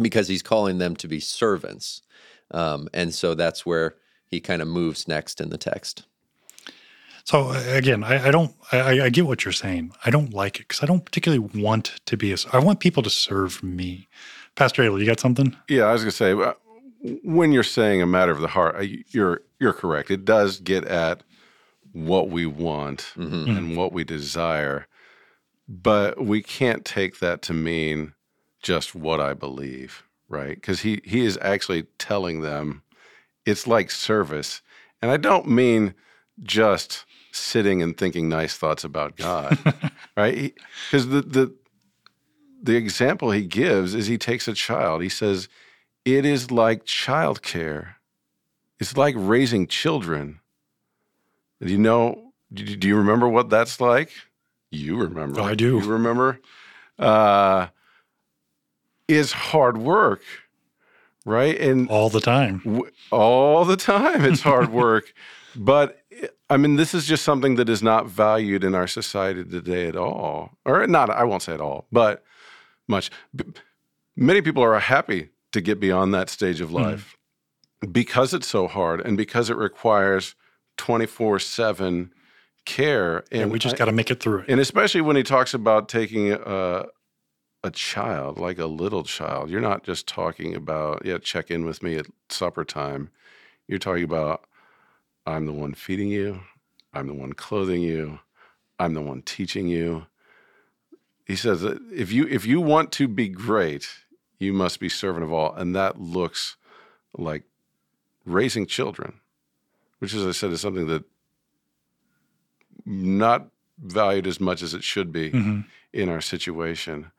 because 0.00 0.28
he's 0.28 0.42
calling 0.42 0.78
them 0.78 0.96
to 0.96 1.08
be 1.08 1.20
servants. 1.20 2.02
Um, 2.50 2.88
and 2.94 3.12
so 3.14 3.34
that's 3.34 3.66
where 3.66 3.96
he 4.26 4.40
kind 4.40 4.62
of 4.62 4.68
moves 4.68 5.08
next 5.08 5.40
in 5.40 5.50
the 5.50 5.58
text. 5.58 6.06
So 7.28 7.50
again, 7.50 8.04
I, 8.04 8.28
I 8.28 8.30
don't. 8.30 8.54
I, 8.72 9.02
I, 9.02 9.08
get 9.10 9.26
what 9.26 9.44
you're 9.44 9.52
saying. 9.52 9.92
I 10.02 10.08
don't 10.08 10.32
like 10.32 10.60
it 10.60 10.66
because 10.66 10.82
I 10.82 10.86
don't 10.86 11.04
particularly 11.04 11.46
want 11.62 12.00
to 12.06 12.16
be 12.16 12.32
a. 12.32 12.38
I 12.54 12.58
want 12.58 12.80
people 12.80 13.02
to 13.02 13.10
serve 13.10 13.62
me. 13.62 14.08
Pastor 14.54 14.80
Adel, 14.80 14.98
you 14.98 15.04
got 15.04 15.20
something? 15.20 15.54
Yeah, 15.68 15.82
I 15.82 15.92
was 15.92 16.00
going 16.00 16.10
to 16.10 16.16
say 16.16 16.32
uh, 16.32 16.54
when 17.22 17.52
you're 17.52 17.62
saying 17.62 18.00
a 18.00 18.06
matter 18.06 18.32
of 18.32 18.40
the 18.40 18.48
heart, 18.48 18.82
you're 19.08 19.42
you're 19.60 19.74
correct. 19.74 20.10
It 20.10 20.24
does 20.24 20.58
get 20.58 20.86
at 20.86 21.22
what 21.92 22.30
we 22.30 22.46
want 22.46 23.12
mm-hmm. 23.14 23.50
and 23.50 23.76
what 23.76 23.92
we 23.92 24.04
desire, 24.04 24.86
but 25.68 26.24
we 26.24 26.42
can't 26.42 26.82
take 26.82 27.18
that 27.18 27.42
to 27.42 27.52
mean 27.52 28.14
just 28.62 28.94
what 28.94 29.20
I 29.20 29.34
believe, 29.34 30.02
right? 30.30 30.54
Because 30.54 30.80
he 30.80 31.02
he 31.04 31.26
is 31.26 31.38
actually 31.42 31.88
telling 31.98 32.40
them 32.40 32.84
it's 33.44 33.66
like 33.66 33.90
service, 33.90 34.62
and 35.02 35.10
I 35.10 35.18
don't 35.18 35.46
mean 35.46 35.92
just 36.42 37.04
sitting 37.38 37.82
and 37.82 37.96
thinking 37.96 38.28
nice 38.28 38.56
thoughts 38.56 38.84
about 38.84 39.16
God, 39.16 39.58
right? 40.16 40.54
Because 40.90 41.08
the 41.08 41.22
the 41.22 41.54
the 42.62 42.76
example 42.76 43.30
he 43.30 43.42
gives 43.46 43.94
is 43.94 44.06
he 44.06 44.18
takes 44.18 44.48
a 44.48 44.54
child. 44.54 45.02
He 45.02 45.08
says, 45.08 45.48
"It 46.04 46.24
is 46.24 46.50
like 46.50 46.84
childcare. 46.84 47.94
It's 48.80 48.96
like 48.96 49.14
raising 49.16 49.66
children." 49.66 50.40
Do 51.60 51.70
you 51.72 51.78
know? 51.78 52.32
Do 52.52 52.88
you 52.88 52.96
remember 52.96 53.28
what 53.28 53.50
that's 53.50 53.80
like? 53.80 54.10
You 54.70 54.96
remember? 54.96 55.40
I 55.40 55.54
do. 55.54 55.78
You 55.78 55.90
remember? 55.90 56.40
Uh, 56.98 57.68
is 59.06 59.32
hard 59.32 59.78
work, 59.78 60.22
right? 61.24 61.58
And 61.58 61.88
all 61.88 62.10
the 62.10 62.20
time. 62.20 62.60
W- 62.64 62.90
all 63.10 63.64
the 63.64 63.76
time, 63.76 64.24
it's 64.24 64.42
hard 64.42 64.70
work. 64.72 65.12
but 65.56 66.02
I 66.50 66.56
mean, 66.56 66.76
this 66.76 66.94
is 66.94 67.06
just 67.06 67.24
something 67.24 67.56
that 67.56 67.68
is 67.68 67.82
not 67.82 68.06
valued 68.06 68.64
in 68.64 68.74
our 68.74 68.86
society 68.86 69.44
today 69.44 69.88
at 69.88 69.96
all, 69.96 70.52
or 70.64 70.86
not. 70.86 71.10
I 71.10 71.24
won't 71.24 71.42
say 71.42 71.54
at 71.54 71.60
all, 71.60 71.86
but 71.92 72.24
much. 72.86 73.10
Many 74.16 74.40
people 74.40 74.62
are 74.62 74.78
happy 74.78 75.30
to 75.52 75.60
get 75.60 75.78
beyond 75.78 76.14
that 76.14 76.30
stage 76.30 76.60
of 76.60 76.70
hmm. 76.70 76.76
life 76.76 77.16
mm. 77.84 77.92
because 77.92 78.34
it's 78.34 78.48
so 78.48 78.66
hard 78.66 79.00
and 79.00 79.16
because 79.16 79.50
it 79.50 79.56
requires 79.56 80.34
twenty 80.76 81.06
four 81.06 81.38
seven 81.38 82.12
care. 82.64 83.24
And 83.32 83.50
we 83.50 83.58
just 83.58 83.76
got 83.76 83.86
to 83.86 83.92
make 83.92 84.10
it 84.10 84.20
through 84.20 84.40
it. 84.40 84.46
And 84.48 84.60
especially 84.60 85.00
when 85.00 85.16
he 85.16 85.22
talks 85.22 85.54
about 85.54 85.88
taking 85.88 86.32
a, 86.32 86.84
a 87.64 87.70
child, 87.70 88.38
like 88.38 88.58
a 88.58 88.66
little 88.66 89.04
child, 89.04 89.50
you're 89.50 89.60
not 89.60 89.84
just 89.84 90.06
talking 90.06 90.54
about, 90.54 91.02
yeah, 91.04 91.18
check 91.18 91.50
in 91.50 91.64
with 91.64 91.82
me 91.82 91.96
at 91.96 92.06
supper 92.28 92.64
time. 92.64 93.10
You're 93.66 93.78
talking 93.78 94.04
about, 94.04 94.44
I'm 95.28 95.46
the 95.46 95.52
one 95.52 95.74
feeding 95.74 96.08
you, 96.08 96.40
I'm 96.94 97.06
the 97.06 97.14
one 97.14 97.34
clothing 97.34 97.82
you, 97.82 98.20
I'm 98.78 98.94
the 98.94 99.02
one 99.02 99.22
teaching 99.22 99.68
you. 99.68 100.06
He 101.26 101.36
says 101.36 101.60
that 101.60 101.78
if 101.92 102.10
you 102.10 102.26
if 102.28 102.46
you 102.46 102.60
want 102.60 102.92
to 102.92 103.06
be 103.06 103.28
great, 103.28 103.86
you 104.38 104.54
must 104.54 104.80
be 104.80 104.88
servant 104.88 105.24
of 105.24 105.32
all, 105.32 105.54
and 105.54 105.76
that 105.76 106.00
looks 106.00 106.56
like 107.16 107.44
raising 108.24 108.66
children, 108.66 109.20
which, 109.98 110.14
as 110.14 110.26
I 110.26 110.30
said, 110.30 110.50
is 110.50 110.62
something 110.62 110.86
that 110.86 111.04
not 112.86 113.48
valued 113.78 114.26
as 114.26 114.40
much 114.40 114.62
as 114.62 114.72
it 114.72 114.82
should 114.82 115.12
be 115.12 115.30
mm-hmm. 115.30 115.60
in 115.92 116.08
our 116.08 116.22
situation. 116.22 117.10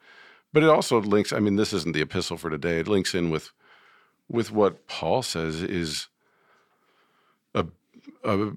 But 0.52 0.64
it 0.64 0.70
also 0.70 1.00
links. 1.00 1.32
I 1.32 1.40
mean, 1.40 1.58
this 1.58 1.74
isn't 1.74 1.94
the 1.94 2.02
epistle 2.02 2.38
for 2.38 2.50
today. 2.50 2.80
It 2.80 2.88
links 2.88 3.14
in 3.14 3.30
with 3.30 3.52
with 4.28 4.52
what 4.52 4.88
Paul 4.88 5.22
says 5.22 5.62
is 5.62 6.08
a 8.24 8.52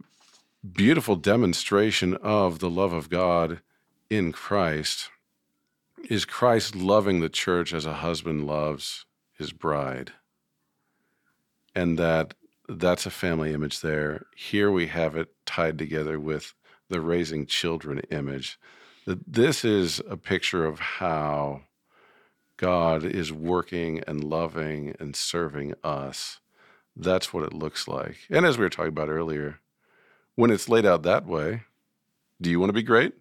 beautiful 0.71 1.17
demonstration 1.17 2.15
of 2.17 2.59
the 2.59 2.71
love 2.71 2.93
of 2.93 3.11
God 3.11 3.61
in 4.11 4.33
Christ. 4.33 5.11
Is 6.09 6.25
Christ 6.25 6.75
loving 6.75 7.21
the 7.21 7.29
church 7.29 7.73
as 7.73 7.87
a 7.87 7.95
husband 7.95 8.47
loves 8.47 9.07
his 9.39 9.53
bride? 9.53 10.13
And 11.75 11.99
that 11.99 12.35
that's 12.69 13.07
a 13.07 13.11
family 13.11 13.53
image 13.53 13.81
there. 13.81 14.27
Here 14.37 14.71
we 14.71 14.87
have 14.89 15.17
it 15.17 15.33
tied 15.47 15.79
together 15.79 16.19
with 16.19 16.55
the 16.89 17.01
raising 17.01 17.47
children 17.47 18.01
image. 18.11 18.59
That 19.07 19.21
this 19.27 19.65
is 19.65 20.01
a 20.09 20.17
picture 20.17 20.65
of 20.65 20.79
how 20.79 21.63
God 22.57 23.05
is 23.05 23.33
working 23.33 24.03
and 24.07 24.23
loving 24.23 24.95
and 25.01 25.17
serving 25.17 25.75
us. 25.83 26.39
That's 26.97 27.33
what 27.33 27.45
it 27.45 27.53
looks 27.53 27.89
like. 27.89 28.17
And 28.31 28.45
as 28.45 28.59
we 28.59 28.65
were 28.65 28.71
talking 28.71 28.89
about 28.89 29.09
earlier, 29.09 29.61
when 30.35 30.51
it's 30.51 30.69
laid 30.69 30.87
out 30.87 31.03
that 31.05 31.27
way, 31.27 31.63
do 32.41 32.51
you 32.51 32.61
want 32.61 32.71
to 32.71 32.75
be 32.75 32.83
great? 32.83 33.15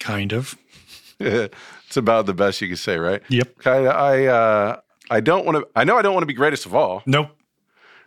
Kind 0.00 0.32
of. 0.32 0.56
it's 1.20 1.96
about 1.96 2.26
the 2.26 2.34
best 2.34 2.60
you 2.60 2.68
can 2.68 2.76
say, 2.76 2.98
right? 2.98 3.22
Yep. 3.28 3.58
Kind 3.58 3.86
of. 3.86 3.94
I 3.94 4.26
uh, 4.26 4.80
I 5.10 5.20
don't 5.20 5.46
want 5.46 5.58
to. 5.58 5.68
I 5.76 5.84
know 5.84 5.96
I 5.96 6.02
don't 6.02 6.14
want 6.14 6.22
to 6.22 6.26
be 6.26 6.34
greatest 6.34 6.66
of 6.66 6.74
all. 6.74 7.02
Nope. 7.06 7.28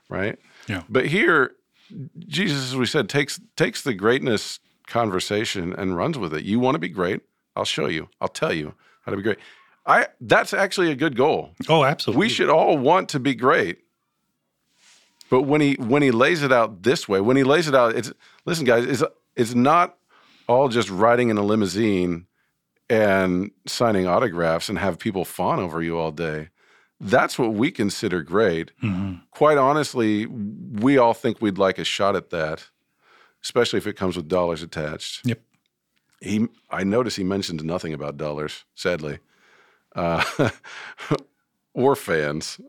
Right. 0.09 0.37
Yeah. 0.67 0.83
But 0.89 1.07
here, 1.07 1.55
Jesus, 2.27 2.65
as 2.65 2.75
we 2.75 2.85
said, 2.85 3.09
takes 3.09 3.39
takes 3.55 3.83
the 3.83 3.93
greatness 3.93 4.59
conversation 4.87 5.73
and 5.73 5.95
runs 5.95 6.17
with 6.17 6.33
it. 6.33 6.43
You 6.43 6.59
want 6.59 6.75
to 6.75 6.79
be 6.79 6.89
great? 6.89 7.21
I'll 7.55 7.65
show 7.65 7.87
you. 7.87 8.09
I'll 8.19 8.27
tell 8.27 8.53
you 8.53 8.73
how 9.03 9.11
to 9.11 9.17
be 9.17 9.23
great. 9.23 9.39
I 9.85 10.07
that's 10.21 10.53
actually 10.53 10.91
a 10.91 10.95
good 10.95 11.15
goal. 11.15 11.51
Oh, 11.69 11.83
absolutely. 11.83 12.19
We 12.19 12.29
should 12.29 12.49
all 12.49 12.77
want 12.77 13.09
to 13.09 13.19
be 13.19 13.35
great. 13.35 13.79
But 15.29 15.43
when 15.43 15.61
he 15.61 15.75
when 15.75 16.01
he 16.01 16.11
lays 16.11 16.43
it 16.43 16.51
out 16.51 16.83
this 16.83 17.07
way, 17.07 17.21
when 17.21 17.37
he 17.37 17.43
lays 17.43 17.67
it 17.67 17.75
out, 17.75 17.95
it's 17.95 18.11
listen, 18.45 18.65
guys, 18.65 18.85
it's 18.85 19.03
it's 19.35 19.55
not 19.55 19.97
all 20.47 20.69
just 20.69 20.89
riding 20.89 21.29
in 21.29 21.37
a 21.37 21.43
limousine 21.43 22.27
and 22.89 23.51
signing 23.65 24.07
autographs 24.07 24.69
and 24.69 24.77
have 24.77 24.99
people 24.99 25.25
fawn 25.25 25.59
over 25.59 25.81
you 25.81 25.97
all 25.97 26.11
day. 26.11 26.49
That's 26.99 27.37
what 27.37 27.53
we 27.53 27.71
consider 27.71 28.21
great. 28.21 28.71
Mm-hmm. 28.81 29.15
Quite 29.31 29.57
honestly, 29.57 30.27
we 30.27 30.97
all 30.97 31.13
think 31.13 31.41
we'd 31.41 31.57
like 31.57 31.77
a 31.77 31.83
shot 31.83 32.15
at 32.15 32.29
that, 32.29 32.69
especially 33.43 33.77
if 33.77 33.87
it 33.87 33.97
comes 33.97 34.15
with 34.15 34.27
dollars 34.27 34.61
attached. 34.61 35.25
Yep. 35.25 35.41
He, 36.21 36.47
I 36.69 36.83
notice 36.83 37.17
he 37.17 37.23
mentioned 37.23 37.63
nothing 37.63 37.93
about 37.93 38.17
dollars, 38.17 38.63
sadly, 38.75 39.19
uh, 39.95 40.49
or 41.73 41.95
fans. 41.95 42.59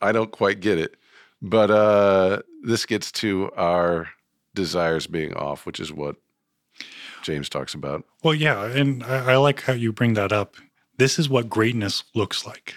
I 0.00 0.12
don't 0.12 0.30
quite 0.30 0.60
get 0.60 0.78
it, 0.78 0.96
but 1.40 1.70
uh, 1.70 2.42
this 2.62 2.86
gets 2.86 3.12
to 3.12 3.50
our 3.56 4.08
desires 4.54 5.06
being 5.06 5.34
off, 5.34 5.66
which 5.66 5.80
is 5.80 5.92
what 5.92 6.16
James 7.22 7.48
talks 7.48 7.74
about. 7.74 8.04
Well, 8.22 8.34
yeah, 8.34 8.64
and 8.64 9.02
I, 9.04 9.32
I 9.32 9.36
like 9.36 9.62
how 9.62 9.72
you 9.72 9.92
bring 9.92 10.14
that 10.14 10.32
up. 10.32 10.56
This 10.98 11.18
is 11.18 11.28
what 11.28 11.48
greatness 11.48 12.04
looks 12.14 12.46
like. 12.46 12.74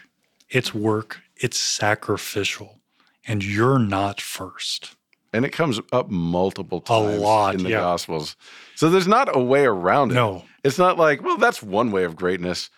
It's 0.49 0.73
work. 0.73 1.21
It's 1.35 1.57
sacrificial, 1.57 2.79
and 3.25 3.43
you're 3.43 3.79
not 3.79 4.19
first 4.19 4.95
and 5.33 5.45
it 5.45 5.51
comes 5.51 5.79
up 5.91 6.09
multiple 6.09 6.81
times 6.81 7.15
a 7.15 7.19
lot, 7.19 7.55
in 7.55 7.63
the 7.63 7.69
yeah. 7.69 7.79
Gospels. 7.79 8.35
So 8.75 8.89
there's 8.89 9.07
not 9.07 9.33
a 9.35 9.39
way 9.39 9.65
around 9.65 10.11
it. 10.11 10.15
No, 10.15 10.43
it's 10.63 10.77
not 10.77 10.97
like, 10.97 11.23
well, 11.23 11.37
that's 11.37 11.61
one 11.61 11.91
way 11.91 12.03
of 12.03 12.15
greatness. 12.15 12.69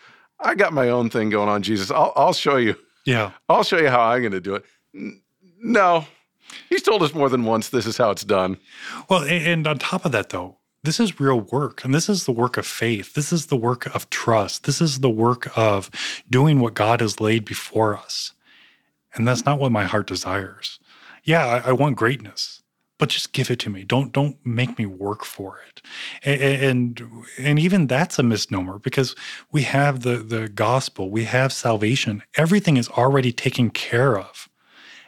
I 0.42 0.56
got 0.56 0.74
my 0.74 0.90
own 0.90 1.10
thing 1.10 1.30
going 1.30 1.50
on, 1.50 1.62
Jesus. 1.62 1.92
I'll, 1.92 2.14
I'll 2.16 2.34
show 2.34 2.58
you. 2.58 2.76
Yeah, 3.06 3.32
I'll 3.50 3.64
show 3.64 3.78
you 3.78 3.90
how 3.90 4.02
I'm 4.02 4.22
going 4.22 4.32
to 4.32 4.42
do 4.42 4.56
it. 4.56 4.66
No, 5.64 6.06
he's 6.70 6.84
told 6.84 7.04
us 7.04 7.14
more 7.14 7.30
than 7.30 7.46
once. 7.46 7.70
This 7.70 7.86
is 7.86 7.98
how 7.98 8.12
it's 8.12 8.24
done. 8.24 8.58
Well, 9.10 9.24
and 9.24 9.66
on 9.66 9.80
top 9.80 10.06
of 10.06 10.12
that, 10.12 10.30
though, 10.30 10.58
this 10.84 11.00
is 11.00 11.20
real 11.20 11.40
work, 11.40 11.84
and 11.84 11.94
this 11.94 12.10
is 12.10 12.26
the 12.26 12.32
work 12.32 12.58
of 12.58 12.66
faith. 12.66 13.14
This 13.14 13.32
is 13.32 13.48
the 13.48 13.56
work 13.56 13.94
of 13.96 14.10
trust. 14.10 14.66
This 14.66 14.82
is 14.82 15.00
the 15.00 15.10
work 15.10 15.56
of 15.58 15.90
doing 16.30 16.60
what 16.60 16.74
God 16.74 17.02
has 17.02 17.20
laid 17.20 17.46
before 17.46 17.98
us, 17.98 18.34
and 19.14 19.28
that's 19.28 19.46
not 19.46 19.60
what 19.60 19.72
my 19.72 19.86
heart 19.86 20.08
desires 20.08 20.80
yeah, 21.24 21.46
I, 21.46 21.70
I 21.70 21.72
want 21.74 21.96
greatness, 21.96 22.61
but 23.02 23.10
just 23.10 23.34
give 23.34 23.50
it 23.50 23.58
to 23.58 23.72
me. 23.72 23.84
Don't 23.84 24.14
don't 24.14 24.38
make 24.46 24.78
me 24.78 24.86
work 24.86 25.26
for 25.26 25.60
it. 25.68 25.82
And 26.24 27.02
and, 27.40 27.58
even 27.58 27.88
that's 27.88 28.20
a 28.20 28.24
misnomer 28.24 28.78
because 28.78 29.16
we 29.52 29.64
have 29.64 30.02
the 30.02 30.18
the 30.18 30.48
gospel, 30.48 31.10
we 31.10 31.24
have 31.24 31.52
salvation. 31.52 32.22
Everything 32.38 32.78
is 32.78 32.90
already 32.90 33.32
taken 33.32 33.72
care 33.72 34.20
of. 34.20 34.48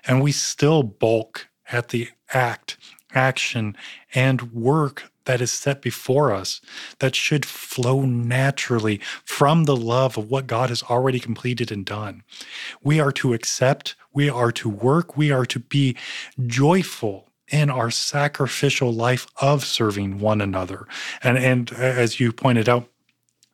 And 0.08 0.24
we 0.24 0.32
still 0.32 0.82
bulk 0.82 1.50
at 1.72 1.90
the 1.90 2.10
act, 2.34 2.78
action, 3.14 3.78
and 4.16 4.52
work 4.52 5.12
that 5.26 5.40
is 5.40 5.52
set 5.52 5.84
before 5.84 6.34
us 6.34 6.62
that 6.98 7.14
should 7.14 7.46
flow 7.46 8.02
naturally 8.02 9.00
from 9.24 9.66
the 9.66 9.78
love 9.78 10.18
of 10.18 10.32
what 10.32 10.48
God 10.48 10.70
has 10.70 10.82
already 10.82 11.20
completed 11.20 11.72
and 11.72 11.86
done. 11.86 12.24
We 12.84 13.00
are 13.00 13.12
to 13.14 13.34
accept, 13.34 13.96
we 14.12 14.32
are 14.32 14.52
to 14.54 14.68
work, 14.68 15.16
we 15.16 15.30
are 15.32 15.46
to 15.46 15.60
be 15.60 15.96
joyful 16.48 17.30
in 17.48 17.70
our 17.70 17.92
sacrificial 17.92 18.92
life 18.94 19.28
of 19.42 19.66
serving 19.66 20.20
one 20.20 20.42
another. 20.42 20.88
And 21.22 21.38
and 21.38 21.72
uh, 21.74 21.76
as 21.76 22.20
you 22.20 22.32
pointed 22.32 22.70
out, 22.70 22.88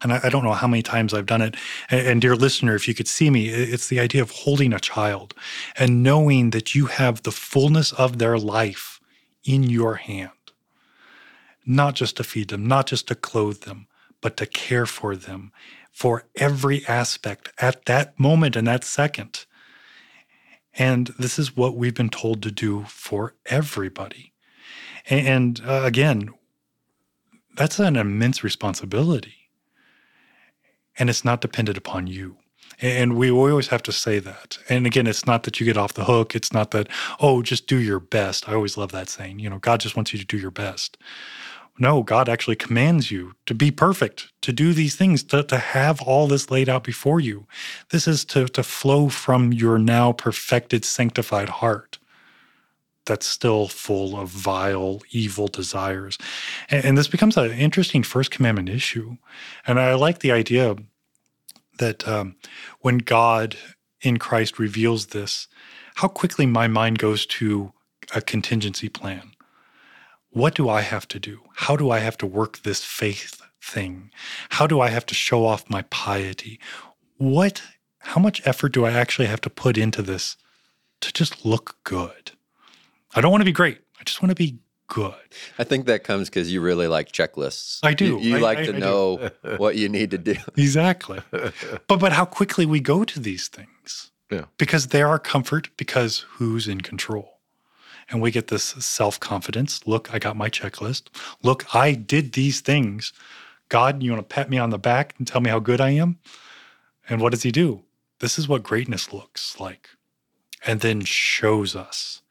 and 0.01 0.13
I, 0.13 0.29
don't 0.29 0.45
know 0.45 0.53
how 0.53 0.67
many 0.67 0.81
times 0.81 1.13
I've 1.13 1.25
done 1.25 1.41
it. 1.41 1.55
And, 1.89 2.21
dear 2.21 2.35
listener, 2.35 2.73
if 2.73 2.87
you 2.87 2.93
could 2.93 3.07
see 3.07 3.29
me, 3.29 3.49
it's 3.49 3.87
the 3.87 3.99
idea 3.99 4.21
of 4.21 4.31
holding 4.31 4.71
a 4.71 4.79
child 4.79 5.33
and 5.75 6.01
knowing 6.01 6.51
that 6.51 6.73
you 6.73 6.85
have 6.85 7.23
the 7.23 7.33
fullness 7.33 7.91
of 7.91 8.17
their 8.17 8.37
life 8.37 9.01
in 9.43 9.63
your 9.63 9.95
hand, 9.95 10.31
not 11.65 11.95
just 11.95 12.17
to 12.17 12.23
feed 12.23 12.47
them, 12.47 12.65
not 12.65 12.87
just 12.87 13.09
to 13.09 13.15
clothe 13.15 13.61
them, 13.61 13.87
but 14.21 14.37
to 14.37 14.45
care 14.45 14.85
for 14.85 15.15
them 15.15 15.51
for 15.91 16.23
every 16.37 16.85
aspect 16.87 17.51
at 17.57 17.85
that 17.85 18.17
moment 18.17 18.55
and 18.55 18.67
that 18.67 18.85
second. 18.85 19.45
And 20.79 21.07
this 21.19 21.37
is 21.37 21.55
what 21.55 21.75
we've 21.75 21.93
been 21.93 22.09
told 22.09 22.41
to 22.43 22.51
do 22.51 22.85
for 22.85 23.35
everybody. 23.45 24.33
And 25.09 25.61
uh, 25.65 25.81
again, 25.83 26.29
that's 27.55 27.79
an 27.79 27.97
immense 27.97 28.43
responsibility 28.43 29.35
and 30.99 31.09
it's 31.09 31.25
not 31.25 31.41
dependent 31.41 31.77
upon 31.77 32.07
you. 32.07 32.37
And 32.81 33.17
we 33.17 33.31
always 33.31 33.69
have 33.69 33.83
to 33.83 33.91
say 33.91 34.19
that. 34.19 34.57
And 34.69 34.85
again, 34.85 35.07
it's 35.07 35.25
not 35.25 35.43
that 35.43 35.59
you 35.59 35.65
get 35.65 35.77
off 35.77 35.93
the 35.93 36.05
hook. 36.05 36.35
It's 36.35 36.53
not 36.53 36.71
that, 36.71 36.87
oh, 37.19 37.41
just 37.41 37.67
do 37.67 37.77
your 37.77 37.99
best. 37.99 38.47
I 38.47 38.53
always 38.53 38.77
love 38.77 38.91
that 38.91 39.09
saying. 39.09 39.39
You 39.39 39.49
know, 39.49 39.59
God 39.59 39.81
just 39.81 39.95
wants 39.95 40.13
you 40.13 40.19
to 40.19 40.25
do 40.25 40.37
your 40.37 40.51
best. 40.51 40.97
No, 41.77 42.03
God 42.03 42.27
actually 42.27 42.55
commands 42.55 43.11
you 43.11 43.35
to 43.45 43.53
be 43.53 43.71
perfect, 43.71 44.31
to 44.41 44.51
do 44.51 44.73
these 44.73 44.95
things, 44.95 45.23
to, 45.23 45.43
to 45.43 45.57
have 45.57 46.01
all 46.01 46.27
this 46.27 46.51
laid 46.51 46.67
out 46.67 46.83
before 46.83 47.19
you. 47.19 47.47
This 47.91 48.07
is 48.07 48.25
to, 48.25 48.47
to 48.47 48.63
flow 48.63 49.09
from 49.09 49.53
your 49.53 49.77
now 49.77 50.11
perfected, 50.11 50.83
sanctified 50.83 51.49
heart 51.49 51.99
that's 53.05 53.25
still 53.25 53.67
full 53.67 54.17
of 54.17 54.29
vile, 54.29 55.01
evil 55.11 55.47
desires. 55.47 56.17
And, 56.69 56.85
and 56.85 56.97
this 56.97 57.07
becomes 57.07 57.37
an 57.37 57.51
interesting 57.51 58.03
first 58.03 58.31
commandment 58.31 58.69
issue. 58.69 59.17
And 59.65 59.79
I 59.79 59.95
like 59.95 60.19
the 60.19 60.31
idea 60.31 60.75
that 61.79 62.07
um, 62.07 62.35
when 62.81 62.99
God 62.99 63.57
in 64.01 64.17
Christ 64.17 64.59
reveals 64.59 65.07
this, 65.07 65.47
how 65.95 66.07
quickly 66.07 66.45
my 66.45 66.67
mind 66.67 66.99
goes 66.99 67.25
to 67.25 67.73
a 68.13 68.21
contingency 68.21 68.89
plan. 68.89 69.31
What 70.31 70.53
do 70.55 70.69
I 70.69 70.81
have 70.81 71.07
to 71.09 71.19
do? 71.19 71.41
How 71.55 71.75
do 71.75 71.89
I 71.89 71.99
have 71.99 72.17
to 72.19 72.27
work 72.27 72.59
this 72.59 72.83
faith 72.83 73.41
thing? 73.61 74.11
How 74.49 74.67
do 74.67 74.79
I 74.79 74.89
have 74.89 75.05
to 75.07 75.15
show 75.15 75.45
off 75.45 75.69
my 75.69 75.81
piety? 75.89 76.59
What, 77.17 77.63
how 77.99 78.21
much 78.21 78.45
effort 78.45 78.73
do 78.73 78.85
I 78.85 78.91
actually 78.91 79.27
have 79.27 79.41
to 79.41 79.49
put 79.49 79.77
into 79.77 80.01
this 80.01 80.37
to 81.01 81.11
just 81.11 81.45
look 81.45 81.77
good? 81.83 82.31
I 83.15 83.21
don't 83.21 83.31
want 83.31 83.41
to 83.41 83.45
be 83.45 83.51
great. 83.51 83.79
I 83.99 84.03
just 84.03 84.21
want 84.21 84.29
to 84.29 84.35
be 84.35 84.59
good. 84.87 85.13
I 85.57 85.63
think 85.63 85.87
that 85.87 86.03
comes 86.03 86.29
because 86.29 86.51
you 86.51 86.61
really 86.61 86.87
like 86.87 87.11
checklists. 87.11 87.79
I 87.81 87.93
do. 87.93 88.05
You, 88.05 88.19
you 88.19 88.37
I, 88.37 88.39
like 88.39 88.57
I, 88.59 88.65
to 88.65 88.75
I 88.75 88.79
know 88.79 89.29
what 89.57 89.77
you 89.77 89.89
need 89.89 90.11
to 90.11 90.17
do. 90.17 90.35
Exactly. 90.57 91.21
but 91.31 91.99
but 91.99 92.11
how 92.13 92.25
quickly 92.25 92.65
we 92.65 92.79
go 92.79 93.03
to 93.03 93.19
these 93.19 93.47
things. 93.47 94.11
Yeah. 94.31 94.45
Because 94.57 94.87
they 94.87 95.01
are 95.01 95.17
comfort 95.17 95.69
because 95.75 96.25
who's 96.33 96.67
in 96.67 96.81
control? 96.81 97.38
And 98.09 98.21
we 98.21 98.31
get 98.31 98.47
this 98.47 98.63
self-confidence. 98.63 99.85
Look, 99.85 100.13
I 100.13 100.19
got 100.19 100.35
my 100.35 100.49
checklist. 100.49 101.03
Look, 101.43 101.75
I 101.75 101.93
did 101.93 102.33
these 102.33 102.59
things. 102.59 103.13
God, 103.69 104.01
you 104.01 104.11
want 104.11 104.27
to 104.27 104.33
pat 104.33 104.49
me 104.49 104.57
on 104.57 104.71
the 104.71 104.79
back 104.79 105.13
and 105.17 105.27
tell 105.27 105.41
me 105.41 105.51
how 105.51 105.59
good 105.59 105.79
I 105.79 105.91
am? 105.91 106.17
And 107.07 107.21
what 107.21 107.31
does 107.31 107.43
he 107.43 107.51
do? 107.51 107.83
This 108.19 108.39
is 108.39 108.47
what 108.47 108.63
greatness 108.63 109.13
looks 109.13 109.59
like. 109.59 109.89
And 110.65 110.79
then 110.81 111.01
shows 111.01 111.75
us 111.75 112.21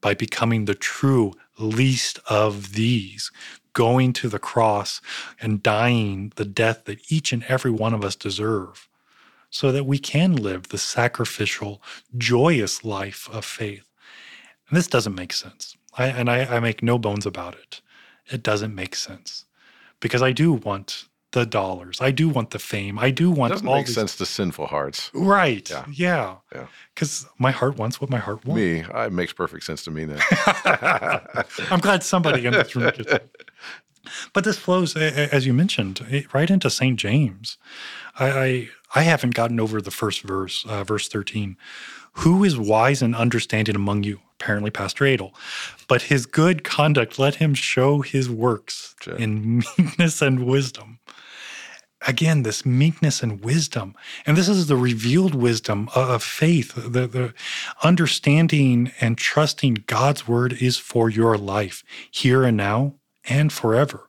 by 0.00 0.14
becoming 0.14 0.64
the 0.64 0.74
true 0.74 1.32
least 1.58 2.20
of 2.28 2.74
these, 2.74 3.32
going 3.72 4.12
to 4.12 4.28
the 4.28 4.38
cross 4.38 5.00
and 5.40 5.62
dying 5.62 6.32
the 6.36 6.44
death 6.44 6.84
that 6.84 7.10
each 7.10 7.32
and 7.32 7.42
every 7.44 7.70
one 7.70 7.92
of 7.92 8.04
us 8.04 8.14
deserve, 8.14 8.88
so 9.50 9.72
that 9.72 9.84
we 9.84 9.98
can 9.98 10.36
live 10.36 10.68
the 10.68 10.78
sacrificial, 10.78 11.82
joyous 12.16 12.84
life 12.84 13.28
of 13.32 13.44
faith. 13.44 13.85
And 14.68 14.76
this 14.76 14.86
doesn't 14.86 15.14
make 15.14 15.32
sense. 15.32 15.76
I, 15.96 16.06
and 16.06 16.28
I, 16.30 16.56
I 16.56 16.60
make 16.60 16.82
no 16.82 16.98
bones 16.98 17.26
about 17.26 17.54
it. 17.54 17.80
It 18.30 18.42
doesn't 18.42 18.74
make 18.74 18.96
sense 18.96 19.44
because 20.00 20.22
I 20.22 20.32
do 20.32 20.52
want 20.52 21.06
the 21.32 21.46
dollars. 21.46 22.00
I 22.00 22.10
do 22.10 22.28
want 22.28 22.50
the 22.50 22.58
fame. 22.58 22.98
I 22.98 23.10
do 23.10 23.30
want. 23.30 23.52
It 23.52 23.54
doesn't 23.56 23.68
all 23.68 23.76
make 23.76 23.86
these... 23.86 23.94
sense 23.94 24.16
to 24.16 24.26
sinful 24.26 24.66
hearts, 24.66 25.10
right? 25.14 25.68
Yeah, 25.68 25.84
yeah. 25.92 26.36
yeah. 26.54 26.66
Because 26.94 27.26
my 27.38 27.50
heart 27.50 27.76
wants 27.76 28.00
what 28.00 28.10
my 28.10 28.18
heart 28.18 28.44
wants. 28.44 28.60
Me, 28.60 28.84
it 28.88 29.12
makes 29.12 29.32
perfect 29.32 29.64
sense 29.64 29.84
to 29.84 29.90
me 29.90 30.06
then. 30.06 30.20
I'm 31.70 31.80
glad 31.80 32.02
somebody 32.02 32.46
in 32.46 32.52
this 32.52 32.74
room 32.74 32.90
gets 32.96 33.12
it. 33.12 33.36
But 34.32 34.44
this 34.44 34.56
flows, 34.56 34.96
as 34.96 35.46
you 35.46 35.52
mentioned, 35.52 36.26
right 36.32 36.48
into 36.48 36.70
St. 36.70 36.98
James. 36.98 37.58
I, 38.18 38.30
I, 38.30 38.68
I 38.94 39.02
haven't 39.02 39.34
gotten 39.34 39.60
over 39.60 39.80
the 39.80 39.90
first 39.90 40.22
verse, 40.22 40.64
uh, 40.66 40.84
verse 40.84 41.08
13. 41.08 41.56
Who 42.20 42.44
is 42.44 42.56
wise 42.56 43.02
and 43.02 43.14
understanding 43.14 43.74
among 43.74 44.04
you? 44.04 44.20
Apparently, 44.40 44.70
Pastor 44.70 45.06
Adel. 45.06 45.34
But 45.88 46.02
his 46.02 46.26
good 46.26 46.62
conduct, 46.62 47.18
let 47.18 47.36
him 47.36 47.54
show 47.54 48.02
his 48.02 48.28
works 48.28 48.94
sure. 49.00 49.16
in 49.16 49.58
meekness 49.78 50.20
and 50.20 50.44
wisdom. 50.46 50.98
Again 52.06 52.42
this 52.42 52.64
meekness 52.64 53.22
and 53.22 53.42
wisdom 53.42 53.94
and 54.26 54.36
this 54.36 54.48
is 54.48 54.66
the 54.66 54.76
revealed 54.76 55.34
wisdom 55.34 55.88
of 55.94 56.22
faith. 56.22 56.74
The, 56.74 57.06
the 57.06 57.34
understanding 57.82 58.92
and 59.00 59.16
trusting 59.18 59.84
god's 59.86 60.28
word 60.28 60.52
is 60.52 60.76
for 60.76 61.08
your 61.08 61.36
life 61.38 61.82
here 62.10 62.44
and 62.44 62.56
now 62.56 62.94
and 63.24 63.52
forever. 63.52 64.08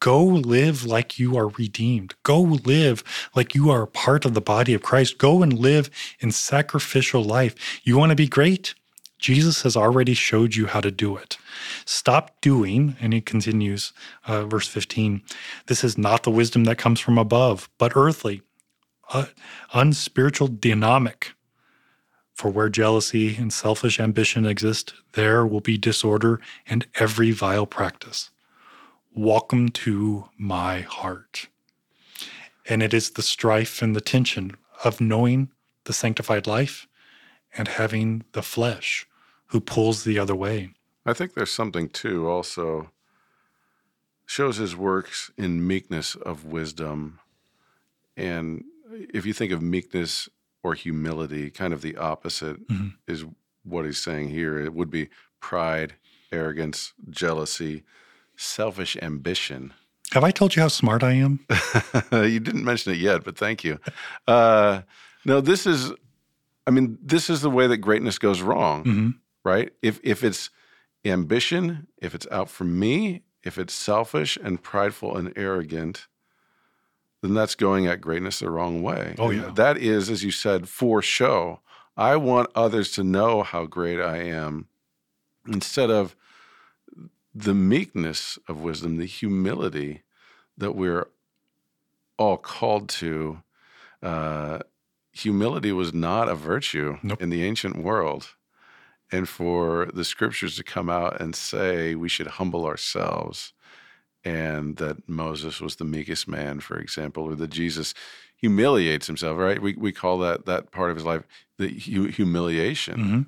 Go 0.00 0.24
live 0.24 0.84
like 0.84 1.18
you 1.18 1.36
are 1.36 1.48
redeemed. 1.48 2.14
Go 2.22 2.40
live 2.40 3.04
like 3.36 3.54
you 3.54 3.70
are 3.70 3.82
a 3.82 3.86
part 3.86 4.24
of 4.24 4.34
the 4.34 4.40
body 4.40 4.72
of 4.74 4.82
christ. 4.82 5.18
Go 5.18 5.42
and 5.42 5.52
live 5.52 5.90
in 6.20 6.32
sacrificial 6.32 7.22
life. 7.22 7.80
You 7.84 7.98
want 7.98 8.10
to 8.10 8.16
be 8.16 8.26
great 8.26 8.74
Jesus 9.18 9.62
has 9.62 9.76
already 9.76 10.14
showed 10.14 10.54
you 10.54 10.66
how 10.66 10.80
to 10.80 10.90
do 10.90 11.16
it. 11.16 11.38
Stop 11.84 12.40
doing, 12.40 12.96
and 13.00 13.12
he 13.12 13.20
continues, 13.20 13.92
uh, 14.26 14.44
verse 14.44 14.68
15, 14.68 15.22
this 15.66 15.82
is 15.82 15.98
not 15.98 16.22
the 16.22 16.30
wisdom 16.30 16.64
that 16.64 16.78
comes 16.78 17.00
from 17.00 17.18
above, 17.18 17.68
but 17.78 17.92
earthly, 17.96 18.42
uh, 19.12 19.26
unspiritual, 19.72 20.48
dynamic. 20.48 21.32
For 22.32 22.48
where 22.50 22.68
jealousy 22.68 23.34
and 23.34 23.52
selfish 23.52 23.98
ambition 23.98 24.46
exist, 24.46 24.94
there 25.14 25.44
will 25.44 25.60
be 25.60 25.76
disorder 25.76 26.40
and 26.68 26.86
every 26.94 27.32
vile 27.32 27.66
practice. 27.66 28.30
Welcome 29.12 29.70
to 29.70 30.28
my 30.38 30.82
heart. 30.82 31.48
And 32.68 32.80
it 32.80 32.94
is 32.94 33.10
the 33.10 33.22
strife 33.22 33.82
and 33.82 33.96
the 33.96 34.00
tension 34.00 34.56
of 34.84 35.00
knowing 35.00 35.50
the 35.84 35.92
sanctified 35.92 36.46
life 36.46 36.86
and 37.58 37.68
having 37.68 38.24
the 38.32 38.42
flesh 38.42 39.06
who 39.46 39.60
pulls 39.60 40.04
the 40.04 40.18
other 40.18 40.34
way. 40.34 40.70
I 41.04 41.12
think 41.12 41.34
there's 41.34 41.52
something 41.52 41.88
too 41.88 42.28
also 42.28 42.90
shows 44.26 44.58
his 44.58 44.76
works 44.76 45.30
in 45.38 45.66
meekness 45.66 46.14
of 46.14 46.44
wisdom. 46.44 47.18
And 48.16 48.64
if 48.92 49.24
you 49.24 49.32
think 49.32 49.52
of 49.52 49.62
meekness 49.62 50.28
or 50.62 50.74
humility, 50.74 51.50
kind 51.50 51.72
of 51.72 51.80
the 51.80 51.96
opposite 51.96 52.68
mm-hmm. 52.68 52.88
is 53.06 53.24
what 53.64 53.86
he's 53.86 53.98
saying 53.98 54.28
here. 54.28 54.60
It 54.60 54.74
would 54.74 54.90
be 54.90 55.08
pride, 55.40 55.94
arrogance, 56.30 56.92
jealousy, 57.08 57.84
selfish 58.36 58.96
ambition. 59.00 59.72
Have 60.12 60.24
I 60.24 60.30
told 60.30 60.56
you 60.56 60.62
how 60.62 60.68
smart 60.68 61.02
I 61.02 61.12
am? 61.12 61.40
you 62.12 62.40
didn't 62.40 62.64
mention 62.64 62.92
it 62.92 62.98
yet, 62.98 63.24
but 63.24 63.36
thank 63.36 63.64
you. 63.64 63.78
Uh, 64.26 64.82
no, 65.24 65.40
this 65.40 65.66
is, 65.66 65.92
I 66.68 66.70
mean, 66.70 66.98
this 67.02 67.30
is 67.30 67.40
the 67.40 67.50
way 67.50 67.66
that 67.66 67.78
greatness 67.78 68.18
goes 68.18 68.42
wrong. 68.42 68.84
Mm-hmm 68.84 69.10
right? 69.48 69.72
If 69.82 69.98
if 70.02 70.22
it's 70.22 70.50
ambition, 71.04 71.86
if 71.96 72.14
it's 72.14 72.26
out 72.30 72.50
for 72.50 72.64
me, 72.64 73.22
if 73.42 73.58
it's 73.58 73.72
selfish 73.72 74.36
and 74.42 74.62
prideful 74.62 75.16
and 75.16 75.32
arrogant, 75.36 76.06
then 77.22 77.34
that's 77.34 77.54
going 77.54 77.86
at 77.86 78.00
greatness 78.00 78.40
the 78.40 78.50
wrong 78.50 78.82
way. 78.82 79.14
Oh 79.18 79.30
yeah. 79.30 79.50
that 79.54 79.78
is, 79.78 80.10
as 80.10 80.22
you 80.22 80.30
said, 80.30 80.68
for 80.68 81.00
show. 81.02 81.60
I 81.96 82.16
want 82.16 82.50
others 82.54 82.92
to 82.92 83.02
know 83.02 83.42
how 83.42 83.64
great 83.66 84.00
I 84.00 84.18
am 84.18 84.68
instead 85.48 85.90
of 85.90 86.14
the 87.34 87.54
meekness 87.54 88.38
of 88.46 88.60
wisdom, 88.60 88.98
the 88.98 89.06
humility 89.06 90.02
that 90.56 90.72
we're 90.72 91.08
all 92.18 92.36
called 92.36 92.88
to. 92.88 93.42
Uh, 94.00 94.60
humility 95.18 95.72
was 95.72 95.92
not 95.92 96.28
a 96.28 96.34
virtue 96.34 96.98
nope. 97.02 97.20
in 97.20 97.30
the 97.30 97.44
ancient 97.44 97.76
world. 97.76 98.34
And 99.10 99.28
for 99.28 99.88
the 99.94 100.04
scriptures 100.04 100.56
to 100.56 100.62
come 100.62 100.90
out 100.90 101.20
and 101.20 101.34
say 101.34 101.94
we 101.94 102.10
should 102.10 102.26
humble 102.26 102.66
ourselves, 102.66 103.54
and 104.22 104.76
that 104.76 105.08
Moses 105.08 105.60
was 105.60 105.76
the 105.76 105.84
meekest 105.84 106.28
man, 106.28 106.60
for 106.60 106.78
example, 106.78 107.24
or 107.24 107.34
that 107.34 107.48
Jesus 107.50 107.94
humiliates 108.36 109.06
himself, 109.06 109.38
right? 109.38 109.62
We, 109.62 109.74
we 109.74 109.92
call 109.92 110.18
that 110.18 110.46
that 110.46 110.70
part 110.70 110.90
of 110.90 110.96
his 110.96 111.06
life 111.06 111.22
the 111.56 111.68
hu- 111.68 112.08
humiliation 112.08 112.96
mm-hmm. 112.96 113.22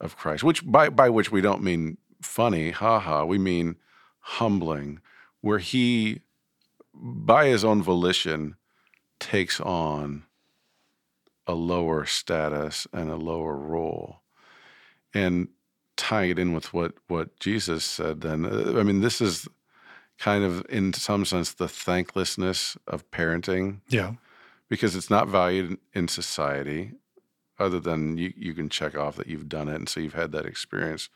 of 0.00 0.16
Christ, 0.16 0.42
which 0.42 0.66
by, 0.66 0.88
by 0.88 1.08
which 1.08 1.30
we 1.30 1.40
don't 1.40 1.62
mean 1.62 1.98
funny, 2.20 2.70
haha, 2.70 3.24
we 3.24 3.38
mean 3.38 3.76
humbling, 4.20 5.00
where 5.40 5.58
he, 5.58 6.22
by 6.92 7.46
his 7.46 7.64
own 7.64 7.82
volition, 7.82 8.56
takes 9.20 9.60
on 9.60 10.24
a 11.46 11.54
lower 11.54 12.04
status 12.06 12.86
and 12.92 13.10
a 13.10 13.16
lower 13.16 13.56
role. 13.56 14.20
And 15.12 15.48
tying 15.96 16.30
it 16.30 16.38
in 16.38 16.52
with 16.52 16.72
what 16.72 16.94
what 17.08 17.38
Jesus 17.40 17.84
said, 17.84 18.22
then 18.22 18.46
uh, 18.46 18.78
I 18.78 18.82
mean, 18.82 19.00
this 19.00 19.20
is 19.20 19.48
kind 20.18 20.44
of 20.44 20.64
in 20.68 20.92
some 20.92 21.24
sense 21.24 21.52
the 21.52 21.68
thanklessness 21.68 22.76
of 22.86 23.08
parenting. 23.10 23.80
Yeah, 23.88 24.14
because 24.68 24.96
it's 24.96 25.10
not 25.10 25.28
valued 25.28 25.78
in 25.92 26.08
society, 26.08 26.92
other 27.58 27.80
than 27.80 28.16
you 28.16 28.32
you 28.36 28.54
can 28.54 28.68
check 28.68 28.96
off 28.96 29.16
that 29.16 29.26
you've 29.26 29.48
done 29.48 29.68
it, 29.68 29.76
and 29.76 29.88
so 29.88 30.00
you've 30.00 30.14
had 30.14 30.32
that 30.32 30.46
experience. 30.46 31.08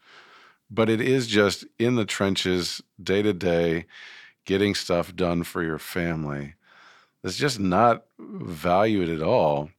But 0.70 0.88
it 0.88 1.00
is 1.00 1.26
just 1.26 1.64
in 1.78 1.94
the 1.94 2.04
trenches, 2.06 2.82
day 3.02 3.22
to 3.22 3.32
day, 3.32 3.86
getting 4.44 4.74
stuff 4.74 5.14
done 5.14 5.44
for 5.44 5.62
your 5.62 5.78
family. 5.78 6.54
It's 7.22 7.36
just 7.36 7.58
not 7.58 8.04
valued 8.18 9.08
at 9.08 9.22
all 9.22 9.70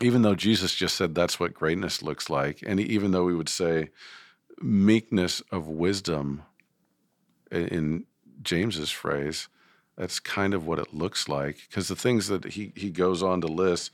even 0.00 0.22
though 0.22 0.34
Jesus 0.34 0.74
just 0.74 0.96
said 0.96 1.14
that's 1.14 1.38
what 1.38 1.54
greatness 1.54 2.02
looks 2.02 2.30
like, 2.30 2.62
and 2.66 2.80
even 2.80 3.10
though 3.10 3.24
we 3.24 3.34
would 3.34 3.48
say 3.48 3.90
meekness 4.60 5.42
of 5.50 5.68
wisdom 5.68 6.42
in 7.50 8.04
James's 8.42 8.90
phrase, 8.90 9.48
that's 9.96 10.20
kind 10.20 10.54
of 10.54 10.66
what 10.66 10.78
it 10.78 10.94
looks 10.94 11.28
like. 11.28 11.58
Because 11.68 11.88
the 11.88 11.96
things 11.96 12.28
that 12.28 12.44
he, 12.44 12.72
he 12.74 12.90
goes 12.90 13.22
on 13.22 13.40
to 13.42 13.46
list, 13.46 13.90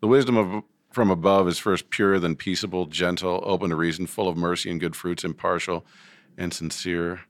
the 0.00 0.06
wisdom 0.06 0.36
of 0.36 0.62
from 0.92 1.10
above 1.10 1.48
is 1.48 1.58
first 1.58 1.90
pure, 1.90 2.18
then 2.18 2.34
peaceable, 2.34 2.86
gentle, 2.86 3.42
open 3.44 3.70
to 3.70 3.76
reason, 3.76 4.06
full 4.06 4.28
of 4.28 4.36
mercy 4.36 4.70
and 4.70 4.80
good 4.80 4.96
fruits, 4.96 5.24
impartial 5.24 5.84
and 6.36 6.54
sincere. 6.54 7.20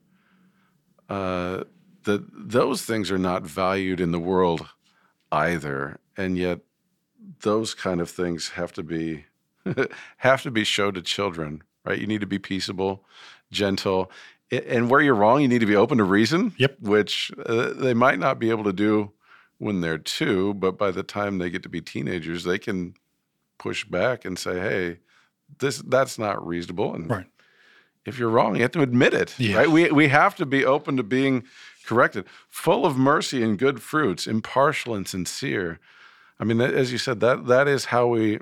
Uh, 1.09 1.63
those 2.03 2.83
things 2.83 3.11
are 3.11 3.17
not 3.17 3.43
valued 3.43 3.99
in 3.99 4.11
the 4.11 4.19
world 4.19 4.67
either, 5.31 5.99
and 6.15 6.37
yet 6.37 6.59
those 7.41 7.73
kind 7.73 8.01
of 8.01 8.09
things 8.09 8.49
have 8.49 8.73
to 8.73 8.83
be 8.83 9.25
have 10.17 10.41
to 10.43 10.51
be 10.51 10.63
shown 10.63 10.93
to 10.93 11.01
children, 11.01 11.63
right? 11.85 11.99
You 11.99 12.07
need 12.07 12.21
to 12.21 12.27
be 12.27 12.39
peaceable, 12.39 13.03
gentle, 13.51 14.11
and 14.51 14.89
where 14.89 15.01
you're 15.01 15.15
wrong, 15.15 15.41
you 15.41 15.47
need 15.47 15.59
to 15.59 15.65
be 15.65 15.75
open 15.75 15.97
to 15.99 16.03
reason. 16.03 16.53
Yep. 16.57 16.77
Which 16.81 17.31
uh, 17.45 17.73
they 17.73 17.93
might 17.93 18.19
not 18.19 18.39
be 18.39 18.49
able 18.49 18.63
to 18.63 18.73
do 18.73 19.11
when 19.57 19.81
they're 19.81 19.97
two, 19.97 20.53
but 20.55 20.77
by 20.77 20.91
the 20.91 21.03
time 21.03 21.37
they 21.37 21.49
get 21.49 21.63
to 21.63 21.69
be 21.69 21.81
teenagers, 21.81 22.43
they 22.43 22.57
can 22.57 22.95
push 23.57 23.85
back 23.85 24.25
and 24.25 24.39
say, 24.39 24.59
"Hey, 24.59 24.99
this 25.59 25.79
that's 25.79 26.17
not 26.17 26.45
reasonable." 26.45 26.95
And 26.95 27.09
right. 27.09 27.27
if 28.05 28.17
you're 28.17 28.29
wrong, 28.29 28.55
you 28.55 28.61
have 28.63 28.71
to 28.71 28.81
admit 28.81 29.13
it. 29.13 29.35
Right? 29.57 29.69
We 29.69 29.91
we 29.91 30.07
have 30.07 30.35
to 30.35 30.45
be 30.45 30.65
open 30.65 30.97
to 30.97 31.03
being 31.03 31.43
corrected, 31.85 32.25
full 32.49 32.85
of 32.85 32.97
mercy 32.97 33.43
and 33.43 33.57
good 33.57 33.81
fruits, 33.81 34.27
impartial 34.27 34.95
and 34.95 35.07
sincere 35.07 35.79
I 36.39 36.45
mean, 36.45 36.61
as 36.61 36.91
you 36.91 36.97
said, 36.97 37.19
that 37.19 37.47
that 37.47 37.67
is 37.67 37.85
how 37.85 38.07
we 38.07 38.39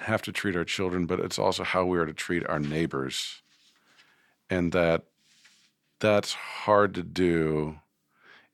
have 0.00 0.22
to 0.22 0.32
treat 0.32 0.56
our 0.56 0.64
children, 0.64 1.06
but 1.06 1.20
it's 1.20 1.38
also 1.38 1.64
how 1.64 1.84
we 1.84 1.98
are 1.98 2.06
to 2.06 2.12
treat 2.12 2.46
our 2.46 2.58
neighbors, 2.58 3.40
and 4.50 4.72
that 4.72 5.04
that's 6.00 6.32
hard 6.32 6.94
to 6.94 7.02
do 7.02 7.78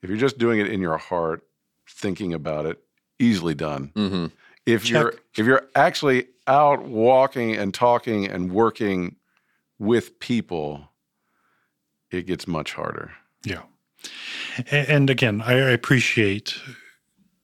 if 0.01 0.09
you're 0.09 0.17
just 0.17 0.37
doing 0.37 0.59
it 0.59 0.67
in 0.67 0.79
your 0.79 0.97
heart, 0.97 1.43
thinking 1.87 2.33
about 2.33 2.65
it. 2.65 2.79
Easily 3.21 3.53
done. 3.53 3.91
Mm-hmm. 3.95 4.25
If 4.65 4.85
Check. 4.85 4.91
you're 4.93 5.13
if 5.37 5.45
you're 5.45 5.67
actually 5.75 6.27
out 6.47 6.83
walking 6.83 7.55
and 7.55 7.73
talking 7.73 8.27
and 8.27 8.51
working 8.51 9.17
with 9.77 10.19
people, 10.19 10.89
it 12.11 12.25
gets 12.25 12.47
much 12.47 12.73
harder. 12.73 13.11
Yeah. 13.43 13.63
And 14.71 15.09
again, 15.09 15.41
I 15.41 15.53
appreciate 15.53 16.55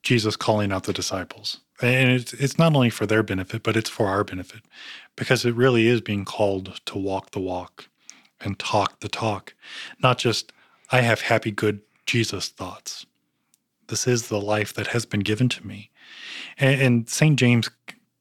Jesus 0.05 0.35
calling 0.35 0.71
out 0.71 0.83
the 0.83 0.93
disciples. 0.93 1.59
And 1.81 2.11
it's, 2.11 2.31
it's 2.33 2.57
not 2.57 2.73
only 2.75 2.91
for 2.91 3.05
their 3.05 3.23
benefit, 3.23 3.63
but 3.63 3.75
it's 3.75 3.89
for 3.89 4.07
our 4.07 4.23
benefit 4.23 4.61
because 5.17 5.43
it 5.43 5.55
really 5.55 5.87
is 5.87 5.99
being 5.99 6.23
called 6.23 6.79
to 6.85 6.97
walk 6.97 7.31
the 7.31 7.39
walk 7.39 7.89
and 8.39 8.57
talk 8.57 8.99
the 9.01 9.09
talk. 9.09 9.55
Not 10.01 10.17
just, 10.17 10.53
I 10.91 11.01
have 11.01 11.21
happy, 11.21 11.51
good 11.51 11.81
Jesus 12.05 12.47
thoughts. 12.49 13.05
This 13.87 14.07
is 14.07 14.29
the 14.29 14.39
life 14.39 14.73
that 14.75 14.87
has 14.87 15.05
been 15.05 15.19
given 15.21 15.49
to 15.49 15.65
me. 15.65 15.89
And, 16.57 16.81
and 16.81 17.09
St. 17.09 17.37
James 17.37 17.69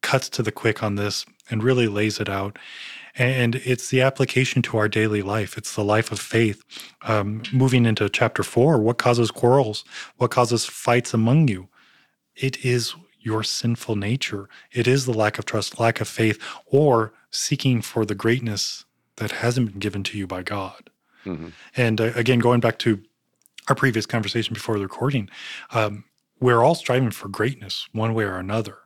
cuts 0.01 0.29
to 0.31 0.43
the 0.43 0.53
quick 0.53 0.83
on 0.83 0.97
this 0.97 1.27
and 1.51 1.63
really 1.63 1.87
lays 1.87 2.19
it 2.19 2.31
out. 2.31 2.59
And 3.17 3.57
it's 3.57 3.91
the 3.91 4.01
application 4.01 4.63
to 4.63 4.79
our 4.79 4.89
daily 4.89 5.23
life. 5.23 5.57
It's 5.57 5.75
the 5.75 5.85
life 5.85 6.11
of 6.11 6.19
faith. 6.19 6.65
Um, 7.03 7.43
moving 7.53 7.87
into 7.87 8.09
chapter 8.09 8.43
four, 8.43 8.79
what 8.79 8.99
causes 8.99 9.31
quarrels? 9.31 9.85
What 10.17 10.31
causes 10.31 10.65
fights 10.65 11.15
among 11.15 11.49
you? 11.49 11.69
It 12.37 12.65
is 12.65 12.95
your 13.21 13.43
sinful 13.43 13.97
nature. 13.97 14.49
It 14.73 14.87
is 14.87 15.07
the 15.07 15.13
lack 15.13 15.39
of 15.39 15.47
trust, 15.47 15.81
lack 15.81 16.01
of 16.01 16.09
faith, 16.09 16.39
or 16.67 17.13
seeking 17.31 17.81
for 17.81 18.05
the 18.05 18.15
greatness 18.15 18.85
that 19.17 19.31
hasn't 19.31 19.71
been 19.71 19.79
given 19.79 20.03
to 20.05 20.19
you 20.19 20.27
by 20.27 20.43
God. 20.43 20.91
Mm-hmm. 21.25 21.49
And 21.77 22.01
uh, 22.01 22.13
again, 22.15 22.39
going 22.39 22.61
back 22.61 22.79
to 22.81 23.03
our 23.69 23.75
previous 23.75 24.07
conversation 24.07 24.53
before 24.53 24.77
the 24.77 24.85
recording, 24.85 25.31
um, 25.73 26.05
we're 26.39 26.63
all 26.63 26.75
striving 26.75 27.11
for 27.11 27.29
greatness 27.29 27.89
one 27.93 28.13
way 28.13 28.25
or 28.25 28.37
another. 28.37 28.79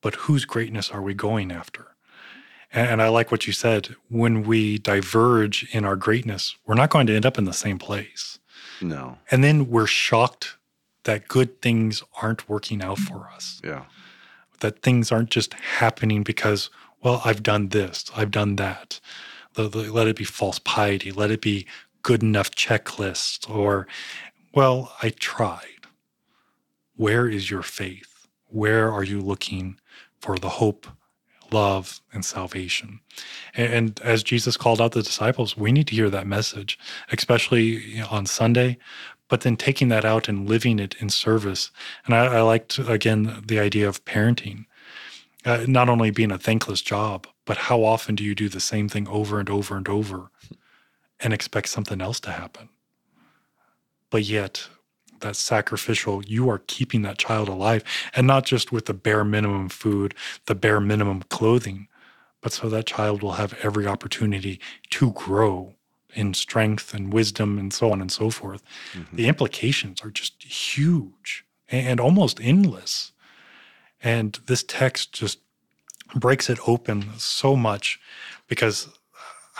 But 0.00 0.14
whose 0.14 0.44
greatness 0.44 0.90
are 0.90 1.02
we 1.02 1.14
going 1.14 1.50
after? 1.50 1.96
And, 2.72 2.88
and 2.88 3.02
I 3.02 3.08
like 3.08 3.32
what 3.32 3.46
you 3.46 3.52
said. 3.52 3.96
When 4.08 4.44
we 4.44 4.78
diverge 4.78 5.66
in 5.74 5.84
our 5.84 5.96
greatness, 5.96 6.54
we're 6.66 6.74
not 6.74 6.90
going 6.90 7.08
to 7.08 7.16
end 7.16 7.26
up 7.26 7.38
in 7.38 7.44
the 7.44 7.52
same 7.52 7.78
place. 7.78 8.38
No. 8.80 9.18
And 9.30 9.42
then 9.42 9.68
we're 9.70 9.86
shocked 9.86 10.56
that 11.06 11.28
good 11.28 11.62
things 11.62 12.02
aren't 12.20 12.48
working 12.48 12.82
out 12.82 12.98
for 12.98 13.30
us. 13.34 13.60
Yeah. 13.64 13.84
That 14.60 14.82
things 14.82 15.10
aren't 15.10 15.30
just 15.30 15.54
happening 15.54 16.22
because, 16.22 16.68
well, 17.02 17.22
I've 17.24 17.42
done 17.42 17.68
this, 17.68 18.10
I've 18.14 18.30
done 18.30 18.56
that. 18.56 19.00
Let 19.56 20.08
it 20.08 20.16
be 20.16 20.24
false 20.24 20.58
piety, 20.58 21.12
let 21.12 21.30
it 21.30 21.40
be 21.40 21.66
good 22.02 22.22
enough 22.22 22.50
checklist, 22.50 23.48
or, 23.48 23.86
well, 24.52 24.92
I 25.02 25.10
tried. 25.10 25.86
Where 26.96 27.28
is 27.28 27.50
your 27.50 27.62
faith? 27.62 28.26
Where 28.48 28.92
are 28.92 29.04
you 29.04 29.20
looking 29.20 29.78
for 30.20 30.38
the 30.38 30.48
hope, 30.48 30.86
love, 31.52 32.00
and 32.12 32.24
salvation? 32.24 33.00
And, 33.54 33.72
and 33.72 34.00
as 34.00 34.22
Jesus 34.22 34.56
called 34.56 34.80
out 34.80 34.92
the 34.92 35.02
disciples, 35.02 35.56
we 35.56 35.72
need 35.72 35.86
to 35.88 35.94
hear 35.94 36.10
that 36.10 36.26
message, 36.26 36.78
especially 37.12 38.00
on 38.02 38.26
Sunday, 38.26 38.78
but 39.28 39.40
then 39.40 39.56
taking 39.56 39.88
that 39.88 40.04
out 40.04 40.28
and 40.28 40.48
living 40.48 40.78
it 40.78 40.94
in 41.00 41.08
service. 41.08 41.70
And 42.04 42.14
I, 42.14 42.36
I 42.36 42.40
liked, 42.42 42.78
again, 42.78 43.42
the 43.46 43.58
idea 43.58 43.88
of 43.88 44.04
parenting, 44.04 44.66
uh, 45.44 45.64
not 45.66 45.88
only 45.88 46.10
being 46.10 46.32
a 46.32 46.38
thankless 46.38 46.82
job, 46.82 47.26
but 47.44 47.56
how 47.56 47.84
often 47.84 48.14
do 48.14 48.24
you 48.24 48.34
do 48.34 48.48
the 48.48 48.60
same 48.60 48.88
thing 48.88 49.08
over 49.08 49.38
and 49.38 49.48
over 49.50 49.76
and 49.76 49.88
over 49.88 50.30
and 51.20 51.32
expect 51.32 51.68
something 51.68 52.00
else 52.00 52.20
to 52.20 52.32
happen? 52.32 52.68
But 54.10 54.24
yet, 54.24 54.68
that 55.20 55.36
sacrificial, 55.36 56.24
you 56.24 56.48
are 56.50 56.62
keeping 56.66 57.02
that 57.02 57.18
child 57.18 57.48
alive, 57.48 57.82
and 58.14 58.26
not 58.26 58.44
just 58.44 58.70
with 58.70 58.86
the 58.86 58.94
bare 58.94 59.24
minimum 59.24 59.68
food, 59.68 60.14
the 60.46 60.54
bare 60.54 60.80
minimum 60.80 61.22
clothing, 61.30 61.88
but 62.42 62.52
so 62.52 62.68
that 62.68 62.86
child 62.86 63.22
will 63.22 63.32
have 63.32 63.54
every 63.62 63.86
opportunity 63.86 64.60
to 64.90 65.12
grow 65.12 65.74
in 66.16 66.34
strength 66.34 66.94
and 66.94 67.12
wisdom 67.12 67.58
and 67.58 67.72
so 67.72 67.92
on 67.92 68.00
and 68.00 68.10
so 68.10 68.30
forth. 68.30 68.62
Mm-hmm. 68.94 69.16
The 69.16 69.28
implications 69.28 70.02
are 70.02 70.10
just 70.10 70.42
huge 70.42 71.44
and 71.68 72.00
almost 72.00 72.40
endless. 72.40 73.12
And 74.02 74.38
this 74.46 74.62
text 74.62 75.12
just 75.12 75.38
breaks 76.14 76.48
it 76.48 76.58
open 76.66 77.10
so 77.18 77.56
much 77.56 78.00
because 78.48 78.88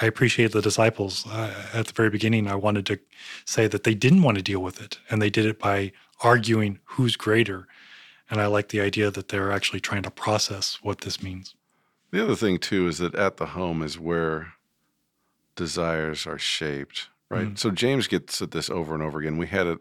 I 0.01 0.07
appreciate 0.07 0.53
the 0.53 0.62
disciples. 0.62 1.27
Uh, 1.27 1.53
at 1.73 1.87
the 1.87 1.92
very 1.92 2.11
beginning, 2.11 2.49
I 2.49 2.55
wanted 2.55 2.87
to 2.87 2.99
say 3.45 3.66
that 3.66 3.85
they 3.85 3.95
didn't 3.95 4.23
want 4.23 4.37
to 4.37 4.42
deal 4.42 4.61
with 4.61 4.81
it, 4.81 4.99
and 5.11 5.23
they 5.23 5.31
did 5.31 5.47
it 5.47 5.59
by 5.59 5.92
arguing 6.23 6.81
who's 6.85 7.16
greater. 7.16 7.66
And 8.29 8.40
I 8.40 8.47
like 8.47 8.69
the 8.69 8.81
idea 8.81 9.11
that 9.11 9.29
they're 9.29 9.53
actually 9.53 9.81
trying 9.81 10.03
to 10.03 10.11
process 10.11 10.79
what 10.83 11.01
this 11.01 11.23
means. 11.23 11.55
The 12.11 12.23
other 12.23 12.37
thing, 12.37 12.59
too, 12.59 12.88
is 12.88 12.99
that 12.99 13.14
at 13.14 13.38
the 13.38 13.47
home 13.47 13.83
is 13.83 13.99
where 13.99 14.53
desires 15.57 16.27
are 16.27 16.38
shaped, 16.38 17.09
right? 17.31 17.49
Mm. 17.49 17.59
So 17.59 17.71
James 17.71 18.07
gets 18.07 18.40
at 18.40 18.53
this 18.53 18.71
over 18.71 18.95
and 18.95 19.03
over 19.03 19.19
again. 19.19 19.38
We 19.38 19.47
had 19.47 19.66
it, 19.66 19.79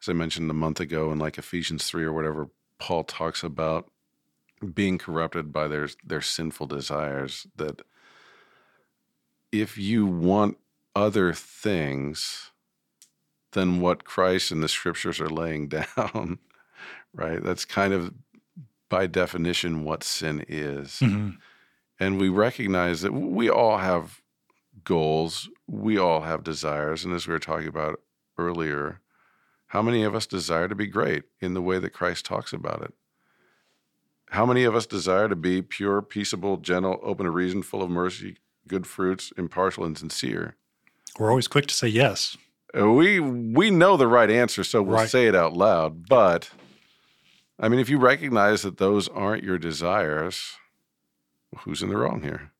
as 0.00 0.08
I 0.08 0.12
mentioned 0.12 0.50
a 0.50 0.54
month 0.54 0.80
ago, 0.80 1.10
in 1.10 1.18
like 1.18 1.38
Ephesians 1.38 1.86
three 1.86 2.04
or 2.04 2.12
whatever. 2.12 2.48
Paul 2.78 3.04
talks 3.04 3.42
about 3.42 3.90
being 4.74 4.98
corrupted 4.98 5.52
by 5.52 5.68
their 5.68 5.88
their 6.04 6.20
sinful 6.20 6.66
desires. 6.66 7.46
That 7.56 7.82
if 9.50 9.76
you 9.78 10.06
want 10.06 10.58
other 10.94 11.32
things 11.32 12.50
than 13.52 13.80
what 13.80 14.04
Christ 14.04 14.50
and 14.50 14.62
the 14.62 14.68
Scriptures 14.68 15.20
are 15.20 15.28
laying 15.28 15.68
down, 15.96 16.38
right? 17.12 17.42
That's 17.42 17.64
kind 17.64 17.92
of 17.92 18.12
by 18.88 19.06
definition 19.06 19.84
what 19.84 20.04
sin 20.04 20.44
is. 20.48 21.00
Mm-hmm. 21.00 21.30
And 22.00 22.20
we 22.20 22.28
recognize 22.28 23.02
that 23.02 23.12
we 23.12 23.48
all 23.48 23.78
have 23.78 24.20
goals, 24.84 25.48
we 25.66 25.98
all 25.98 26.22
have 26.22 26.44
desires. 26.44 27.04
And 27.04 27.14
as 27.14 27.26
we 27.26 27.32
were 27.32 27.38
talking 27.38 27.68
about 27.68 28.00
earlier, 28.38 29.00
how 29.68 29.82
many 29.82 30.04
of 30.04 30.14
us 30.14 30.26
desire 30.26 30.68
to 30.68 30.74
be 30.74 30.86
great 30.86 31.24
in 31.40 31.54
the 31.54 31.62
way 31.62 31.78
that 31.78 31.90
Christ 31.90 32.24
talks 32.24 32.52
about 32.52 32.82
it? 32.82 32.94
How 34.30 34.46
many 34.46 34.64
of 34.64 34.74
us 34.74 34.86
desire 34.86 35.28
to 35.28 35.36
be 35.36 35.62
pure, 35.62 36.02
peaceable, 36.02 36.56
gentle, 36.56 36.98
open 37.02 37.24
to 37.24 37.30
reason, 37.30 37.62
full 37.62 37.82
of 37.82 37.90
mercy, 37.90 38.38
good 38.66 38.86
fruits, 38.86 39.32
impartial, 39.36 39.84
and 39.84 39.96
sincere? 39.96 40.56
We're 41.18 41.30
always 41.30 41.48
quick 41.48 41.66
to 41.66 41.74
say 41.74 41.88
yes. 41.88 42.36
Uh, 42.76 42.90
we 42.90 43.20
we 43.20 43.70
know 43.70 43.96
the 43.96 44.08
right 44.08 44.30
answer, 44.30 44.64
so 44.64 44.82
we'll 44.82 44.98
right. 44.98 45.08
say 45.08 45.26
it 45.26 45.36
out 45.36 45.52
loud. 45.52 46.08
But 46.08 46.50
I 47.58 47.68
mean, 47.68 47.78
if 47.78 47.88
you 47.88 47.98
recognize 47.98 48.62
that 48.62 48.78
those 48.78 49.08
aren't 49.08 49.44
your 49.44 49.58
desires, 49.58 50.54
who's 51.58 51.82
in 51.82 51.88
the 51.88 51.96
wrong 51.96 52.22
here? 52.22 52.50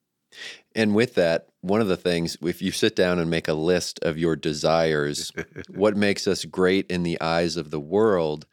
And 0.74 0.94
with 0.94 1.14
that, 1.14 1.48
one 1.60 1.80
of 1.80 1.88
the 1.88 1.96
things, 1.96 2.36
if 2.42 2.60
you 2.60 2.72
sit 2.72 2.96
down 2.96 3.18
and 3.18 3.30
make 3.30 3.48
a 3.48 3.54
list 3.54 3.98
of 4.02 4.18
your 4.18 4.36
desires, 4.36 5.32
what 5.68 5.96
makes 5.96 6.26
us 6.26 6.44
great 6.44 6.90
in 6.90 7.02
the 7.02 7.20
eyes 7.20 7.56
of 7.56 7.70
the 7.70 7.80
world, 7.80 8.46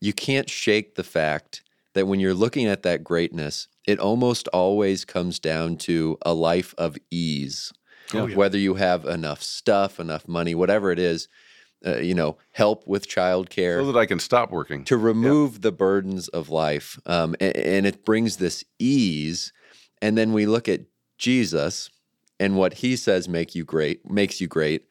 you 0.00 0.12
can't 0.12 0.48
shake 0.48 0.94
the 0.94 1.04
fact 1.04 1.62
that 1.94 2.06
when 2.06 2.20
you're 2.20 2.34
looking 2.34 2.66
at 2.66 2.82
that 2.84 3.02
greatness, 3.02 3.68
it 3.86 3.98
almost 3.98 4.48
always 4.48 5.04
comes 5.04 5.38
down 5.38 5.76
to 5.76 6.16
a 6.22 6.32
life 6.32 6.74
of 6.78 6.96
ease. 7.10 7.72
Oh, 8.14 8.26
yeah. 8.26 8.36
Whether 8.36 8.58
you 8.58 8.74
have 8.74 9.04
enough 9.04 9.42
stuff, 9.42 9.98
enough 9.98 10.28
money, 10.28 10.54
whatever 10.54 10.92
it 10.92 10.98
is, 10.98 11.28
uh, 11.86 11.98
you 11.98 12.14
know, 12.14 12.38
help 12.52 12.86
with 12.86 13.08
childcare, 13.08 13.80
so 13.80 13.92
that 13.92 13.98
I 13.98 14.06
can 14.06 14.18
stop 14.18 14.50
working 14.50 14.84
to 14.84 14.96
remove 14.96 15.54
yeah. 15.54 15.58
the 15.62 15.72
burdens 15.72 16.28
of 16.28 16.48
life, 16.48 16.98
um, 17.06 17.36
and, 17.40 17.56
and 17.56 17.86
it 17.86 18.04
brings 18.04 18.36
this 18.36 18.64
ease. 18.78 19.52
And 20.00 20.16
then 20.16 20.32
we 20.32 20.46
look 20.46 20.68
at 20.68 20.82
Jesus 21.18 21.90
and 22.40 22.56
what 22.56 22.74
he 22.74 22.96
says 22.96 23.28
make 23.28 23.54
you 23.54 23.64
great 23.64 24.08
makes 24.10 24.40
you 24.40 24.46
great 24.46 24.86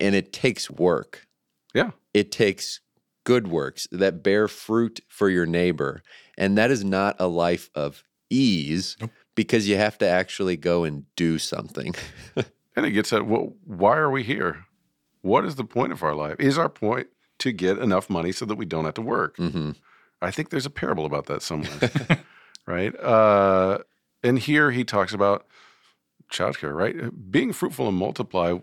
and 0.00 0.14
it 0.14 0.32
takes 0.32 0.70
work. 0.70 1.26
Yeah. 1.74 1.90
It 2.14 2.32
takes 2.32 2.80
good 3.24 3.48
works 3.48 3.86
that 3.92 4.22
bear 4.22 4.48
fruit 4.48 5.00
for 5.08 5.28
your 5.28 5.46
neighbor. 5.46 6.02
And 6.36 6.56
that 6.56 6.70
is 6.70 6.84
not 6.84 7.16
a 7.18 7.26
life 7.26 7.68
of 7.74 8.02
ease 8.30 8.96
nope. 9.00 9.10
because 9.34 9.68
you 9.68 9.76
have 9.76 9.98
to 9.98 10.08
actually 10.08 10.56
go 10.56 10.84
and 10.84 11.04
do 11.16 11.38
something. 11.38 11.94
And 12.76 12.86
it 12.86 12.92
gets 12.92 13.12
at 13.12 13.26
well, 13.26 13.54
why 13.64 13.96
are 13.96 14.08
we 14.08 14.22
here? 14.22 14.66
What 15.22 15.44
is 15.44 15.56
the 15.56 15.64
point 15.64 15.90
of 15.90 16.04
our 16.04 16.14
life? 16.14 16.36
Is 16.38 16.56
our 16.56 16.68
point 16.68 17.08
to 17.40 17.50
get 17.50 17.76
enough 17.76 18.08
money 18.08 18.30
so 18.30 18.44
that 18.44 18.54
we 18.54 18.66
don't 18.66 18.84
have 18.84 18.94
to 18.94 19.02
work? 19.02 19.36
Mm-hmm. 19.36 19.72
i 20.22 20.30
think 20.30 20.50
there's 20.50 20.64
a 20.64 20.70
parable 20.70 21.04
about 21.04 21.26
that 21.26 21.42
somewhere 21.42 21.80
right? 22.68 22.94
Uh, 23.00 23.78
and 24.22 24.38
here 24.38 24.70
he 24.70 24.84
talks 24.84 25.12
about 25.12 25.46
childcare, 26.30 26.74
right? 26.74 27.30
Being 27.30 27.52
fruitful 27.52 27.88
and 27.88 27.96
multiply, 27.96 28.58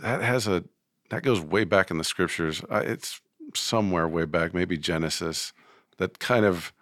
that 0.00 0.22
has 0.22 0.46
a 0.46 0.64
that 1.10 1.22
goes 1.22 1.40
way 1.40 1.64
back 1.64 1.90
in 1.90 1.98
the 1.98 2.04
scriptures. 2.04 2.62
It's 2.70 3.20
somewhere 3.54 4.06
way 4.06 4.26
back, 4.26 4.52
maybe 4.52 4.76
Genesis. 4.76 5.52
That 5.96 6.18
kind 6.18 6.44
of 6.44 6.72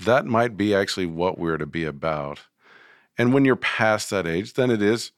that 0.00 0.26
might 0.26 0.56
be 0.56 0.74
actually 0.74 1.06
what 1.06 1.38
we're 1.38 1.58
to 1.58 1.66
be 1.66 1.84
about. 1.84 2.40
And 3.16 3.32
when 3.32 3.44
you're 3.44 3.56
past 3.56 4.10
that 4.10 4.26
age, 4.26 4.54
then 4.54 4.70
it 4.70 4.82
is 4.82 5.12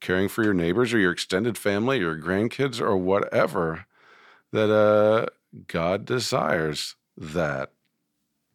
caring 0.00 0.28
for 0.28 0.42
your 0.42 0.54
neighbors 0.54 0.94
or 0.94 0.98
your 0.98 1.12
extended 1.12 1.58
family, 1.58 1.98
your 1.98 2.16
grandkids, 2.18 2.80
or 2.80 2.96
whatever 2.96 3.86
that 4.52 4.70
uh, 4.70 5.26
God 5.66 6.04
desires 6.04 6.94
that. 7.16 7.72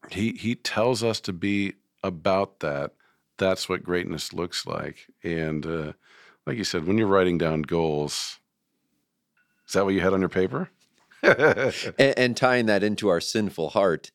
He 0.09 0.33
He 0.33 0.55
tells 0.55 1.03
us 1.03 1.19
to 1.21 1.33
be 1.33 1.73
about 2.03 2.59
that 2.61 2.93
that's 3.41 3.67
what 3.67 3.83
greatness 3.83 4.33
looks 4.33 4.67
like. 4.67 5.07
And 5.23 5.65
uh, 5.65 5.93
like 6.45 6.57
you 6.57 6.63
said, 6.63 6.85
when 6.85 6.97
you're 6.97 7.07
writing 7.07 7.39
down 7.39 7.63
goals, 7.63 8.39
is 9.67 9.73
that 9.73 9.83
what 9.83 9.95
you 9.95 9.99
had 9.99 10.13
on 10.13 10.19
your 10.19 10.29
paper? 10.29 10.69
and, 11.23 11.73
and 11.97 12.37
tying 12.37 12.67
that 12.67 12.83
into 12.83 13.09
our 13.09 13.19
sinful 13.19 13.71
heart, 13.71 14.11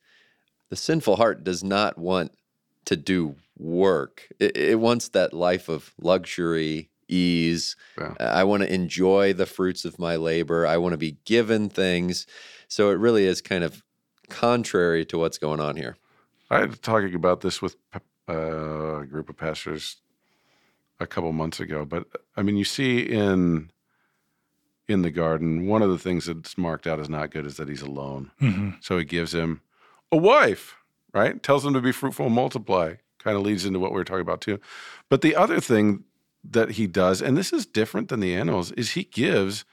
the 0.70 0.76
sinful 0.76 1.16
heart 1.16 1.42
does 1.42 1.64
not 1.64 1.98
want 1.98 2.32
to 2.84 2.96
do 2.96 3.34
work. 3.58 4.28
It, 4.38 4.56
it 4.56 4.78
wants 4.78 5.08
that 5.08 5.32
life 5.32 5.68
of 5.68 5.92
luxury, 6.00 6.88
ease. 7.08 7.74
Yeah. 7.98 8.14
I 8.20 8.44
want 8.44 8.62
to 8.62 8.72
enjoy 8.72 9.32
the 9.32 9.46
fruits 9.46 9.84
of 9.84 9.98
my 9.98 10.14
labor. 10.14 10.66
I 10.66 10.76
want 10.76 10.92
to 10.92 10.98
be 10.98 11.18
given 11.24 11.68
things. 11.68 12.28
So 12.68 12.90
it 12.90 12.98
really 12.98 13.26
is 13.26 13.42
kind 13.42 13.64
of 13.64 13.82
contrary 14.28 15.04
to 15.06 15.18
what's 15.18 15.38
going 15.38 15.60
on 15.60 15.76
here. 15.76 15.96
I 16.48 16.60
had 16.60 16.80
talking 16.80 17.14
about 17.14 17.40
this 17.40 17.60
with 17.60 17.76
a 18.28 19.04
group 19.08 19.28
of 19.28 19.36
pastors 19.36 19.96
a 21.00 21.06
couple 21.06 21.32
months 21.32 21.60
ago. 21.60 21.84
But 21.84 22.06
I 22.36 22.42
mean, 22.42 22.56
you 22.56 22.64
see 22.64 23.00
in 23.00 23.70
in 24.88 25.02
the 25.02 25.10
garden, 25.10 25.66
one 25.66 25.82
of 25.82 25.90
the 25.90 25.98
things 25.98 26.26
that's 26.26 26.56
marked 26.56 26.86
out 26.86 27.00
as 27.00 27.08
not 27.08 27.30
good 27.30 27.46
is 27.46 27.56
that 27.56 27.68
he's 27.68 27.82
alone. 27.82 28.30
Mm-hmm. 28.40 28.70
So 28.80 28.98
he 28.98 29.04
gives 29.04 29.34
him 29.34 29.60
a 30.12 30.16
wife, 30.16 30.76
right? 31.12 31.42
Tells 31.42 31.64
him 31.64 31.74
to 31.74 31.80
be 31.80 31.92
fruitful 31.92 32.26
and 32.26 32.34
multiply. 32.34 32.94
Kind 33.18 33.36
of 33.36 33.42
leads 33.42 33.64
into 33.64 33.80
what 33.80 33.92
we 33.92 34.00
are 34.00 34.04
talking 34.04 34.20
about 34.20 34.40
too. 34.40 34.60
But 35.08 35.22
the 35.22 35.34
other 35.34 35.60
thing 35.60 36.04
that 36.48 36.72
he 36.72 36.86
does, 36.86 37.20
and 37.20 37.36
this 37.36 37.52
is 37.52 37.66
different 37.66 38.08
than 38.08 38.20
the 38.20 38.34
animals, 38.34 38.70
is 38.72 38.92
he 38.92 39.04
gives 39.04 39.64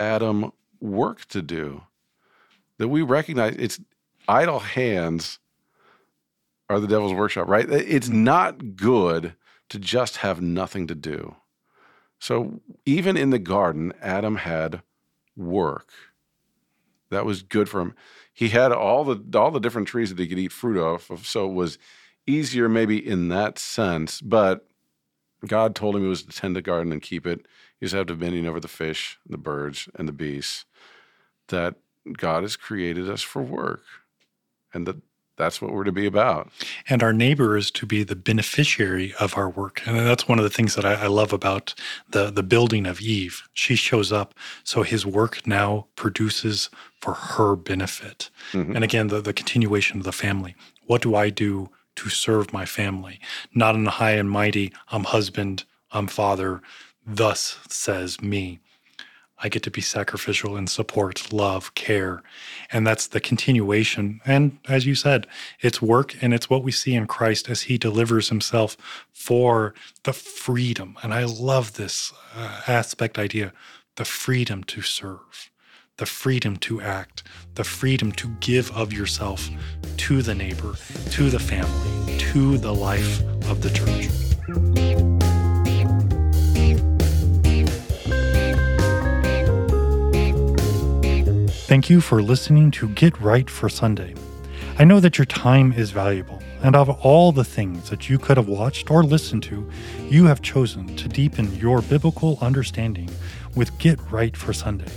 Adam 0.00 0.52
work 0.80 1.26
to 1.26 1.42
do. 1.42 1.82
That 2.78 2.88
we 2.88 3.02
recognize 3.02 3.54
it's 3.58 3.80
idle 4.26 4.60
hands 4.60 5.38
are 6.72 6.80
the 6.80 6.88
devil's 6.88 7.12
workshop, 7.12 7.48
right? 7.48 7.68
It's 7.70 8.08
not 8.08 8.76
good 8.76 9.34
to 9.68 9.78
just 9.78 10.18
have 10.18 10.40
nothing 10.40 10.86
to 10.86 10.94
do. 10.94 11.36
So 12.18 12.60
even 12.86 13.16
in 13.16 13.30
the 13.30 13.38
garden, 13.38 13.92
Adam 14.00 14.36
had 14.36 14.82
work. 15.36 15.90
That 17.10 17.26
was 17.26 17.42
good 17.42 17.68
for 17.68 17.80
him. 17.80 17.94
He 18.32 18.48
had 18.48 18.72
all 18.72 19.04
the 19.04 19.38
all 19.38 19.50
the 19.50 19.60
different 19.60 19.88
trees 19.88 20.10
that 20.10 20.18
he 20.18 20.26
could 20.26 20.38
eat 20.38 20.52
fruit 20.52 20.82
off 20.82 21.10
of, 21.10 21.26
so 21.26 21.48
it 21.48 21.54
was 21.54 21.78
easier 22.26 22.68
maybe 22.68 22.96
in 22.96 23.28
that 23.28 23.58
sense. 23.58 24.20
But 24.20 24.66
God 25.46 25.74
told 25.74 25.96
him 25.96 26.02
he 26.02 26.08
was 26.08 26.22
to 26.22 26.34
tend 26.34 26.56
the 26.56 26.62
garden 26.62 26.92
and 26.92 27.02
keep 27.02 27.26
it. 27.26 27.46
He 27.78 27.84
was 27.84 27.90
to 27.90 27.98
have 27.98 28.06
dominion 28.06 28.46
over 28.46 28.60
the 28.60 28.68
fish, 28.68 29.18
the 29.28 29.36
birds, 29.36 29.88
and 29.96 30.08
the 30.08 30.12
beasts. 30.12 30.64
That 31.48 31.74
God 32.16 32.42
has 32.44 32.56
created 32.56 33.10
us 33.10 33.20
for 33.22 33.42
work, 33.42 33.82
and 34.72 34.86
that 34.86 34.96
that's 35.36 35.62
what 35.62 35.72
we're 35.72 35.84
to 35.84 35.92
be 35.92 36.06
about. 36.06 36.50
And 36.88 37.02
our 37.02 37.12
neighbor 37.12 37.56
is 37.56 37.70
to 37.72 37.86
be 37.86 38.04
the 38.04 38.16
beneficiary 38.16 39.14
of 39.18 39.36
our 39.36 39.48
work. 39.48 39.82
And 39.86 39.98
that's 39.98 40.28
one 40.28 40.38
of 40.38 40.44
the 40.44 40.50
things 40.50 40.74
that 40.74 40.84
I, 40.84 40.94
I, 40.94 41.06
love 41.06 41.32
about 41.32 41.74
the, 42.10 42.30
the 42.30 42.42
building 42.42 42.86
of 42.86 43.00
Eve. 43.00 43.48
She 43.52 43.74
shows 43.74 44.12
up, 44.12 44.34
so 44.62 44.82
his 44.82 45.06
work 45.06 45.46
now 45.46 45.86
produces 45.96 46.68
for 47.00 47.14
her 47.14 47.56
benefit. 47.56 48.30
Mm-hmm. 48.52 48.74
And 48.74 48.84
again, 48.84 49.08
the, 49.08 49.20
the 49.20 49.32
continuation 49.32 49.98
of 49.98 50.04
the 50.04 50.12
family. 50.12 50.54
What 50.86 51.02
do 51.02 51.14
I 51.14 51.30
do 51.30 51.70
to 51.96 52.08
serve 52.08 52.52
my 52.52 52.66
family? 52.66 53.18
Not 53.54 53.74
in 53.74 53.84
the 53.84 53.92
high 53.92 54.12
and 54.12 54.30
mighty, 54.30 54.72
I'm 54.88 55.04
husband, 55.04 55.64
I'm 55.90 56.06
father, 56.06 56.60
thus 57.06 57.58
says 57.68 58.20
me. 58.20 58.60
I 59.42 59.48
get 59.48 59.62
to 59.64 59.70
be 59.70 59.80
sacrificial 59.80 60.56
in 60.56 60.68
support, 60.68 61.32
love, 61.32 61.74
care. 61.74 62.22
And 62.70 62.86
that's 62.86 63.08
the 63.08 63.20
continuation. 63.20 64.20
And 64.24 64.58
as 64.68 64.86
you 64.86 64.94
said, 64.94 65.26
it's 65.60 65.82
work 65.82 66.16
and 66.22 66.32
it's 66.32 66.48
what 66.48 66.62
we 66.62 66.70
see 66.70 66.94
in 66.94 67.06
Christ 67.06 67.48
as 67.48 67.62
he 67.62 67.76
delivers 67.76 68.28
himself 68.28 68.76
for 69.12 69.74
the 70.04 70.12
freedom. 70.12 70.96
And 71.02 71.12
I 71.12 71.24
love 71.24 71.74
this 71.74 72.12
uh, 72.34 72.62
aspect 72.66 73.18
idea 73.18 73.52
the 73.96 74.04
freedom 74.06 74.64
to 74.64 74.80
serve, 74.80 75.50
the 75.98 76.06
freedom 76.06 76.56
to 76.56 76.80
act, 76.80 77.22
the 77.54 77.64
freedom 77.64 78.10
to 78.12 78.28
give 78.40 78.70
of 78.72 78.90
yourself 78.92 79.50
to 79.98 80.22
the 80.22 80.34
neighbor, 80.34 80.74
to 81.10 81.28
the 81.28 81.38
family, 81.38 82.18
to 82.18 82.56
the 82.56 82.72
life 82.72 83.20
of 83.50 83.60
the 83.60 83.70
church. 83.70 84.31
Thank 91.72 91.88
you 91.88 92.02
for 92.02 92.20
listening 92.20 92.70
to 92.72 92.88
Get 92.90 93.18
Right 93.18 93.48
for 93.48 93.70
Sunday. 93.70 94.14
I 94.78 94.84
know 94.84 95.00
that 95.00 95.16
your 95.16 95.24
time 95.24 95.72
is 95.72 95.90
valuable, 95.90 96.42
and 96.62 96.76
of 96.76 96.90
all 96.90 97.32
the 97.32 97.44
things 97.46 97.88
that 97.88 98.10
you 98.10 98.18
could 98.18 98.36
have 98.36 98.46
watched 98.46 98.90
or 98.90 99.02
listened 99.02 99.44
to, 99.44 99.66
you 100.10 100.26
have 100.26 100.42
chosen 100.42 100.94
to 100.96 101.08
deepen 101.08 101.56
your 101.56 101.80
biblical 101.80 102.36
understanding 102.42 103.08
with 103.56 103.78
Get 103.78 103.98
Right 104.12 104.36
for 104.36 104.52
Sunday. 104.52 104.92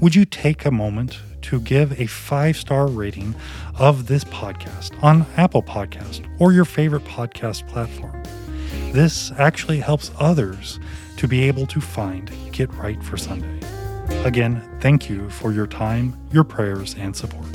Would 0.00 0.14
you 0.14 0.24
take 0.24 0.64
a 0.64 0.70
moment 0.70 1.18
to 1.42 1.58
give 1.58 2.00
a 2.00 2.06
five 2.06 2.56
star 2.56 2.86
rating 2.86 3.34
of 3.76 4.06
this 4.06 4.22
podcast 4.22 5.02
on 5.02 5.26
Apple 5.36 5.64
Podcast 5.64 6.24
or 6.38 6.52
your 6.52 6.64
favorite 6.64 7.06
podcast 7.06 7.66
platform? 7.66 8.22
This 8.92 9.32
actually 9.32 9.80
helps 9.80 10.12
others 10.20 10.78
to 11.16 11.26
be 11.26 11.42
able 11.42 11.66
to 11.66 11.80
find 11.80 12.30
Get 12.52 12.72
Right 12.74 13.02
for 13.02 13.16
Sunday. 13.16 13.63
Again, 14.24 14.62
thank 14.80 15.08
you 15.08 15.28
for 15.30 15.52
your 15.52 15.66
time, 15.66 16.16
your 16.32 16.44
prayers, 16.44 16.94
and 16.96 17.14
support. 17.14 17.46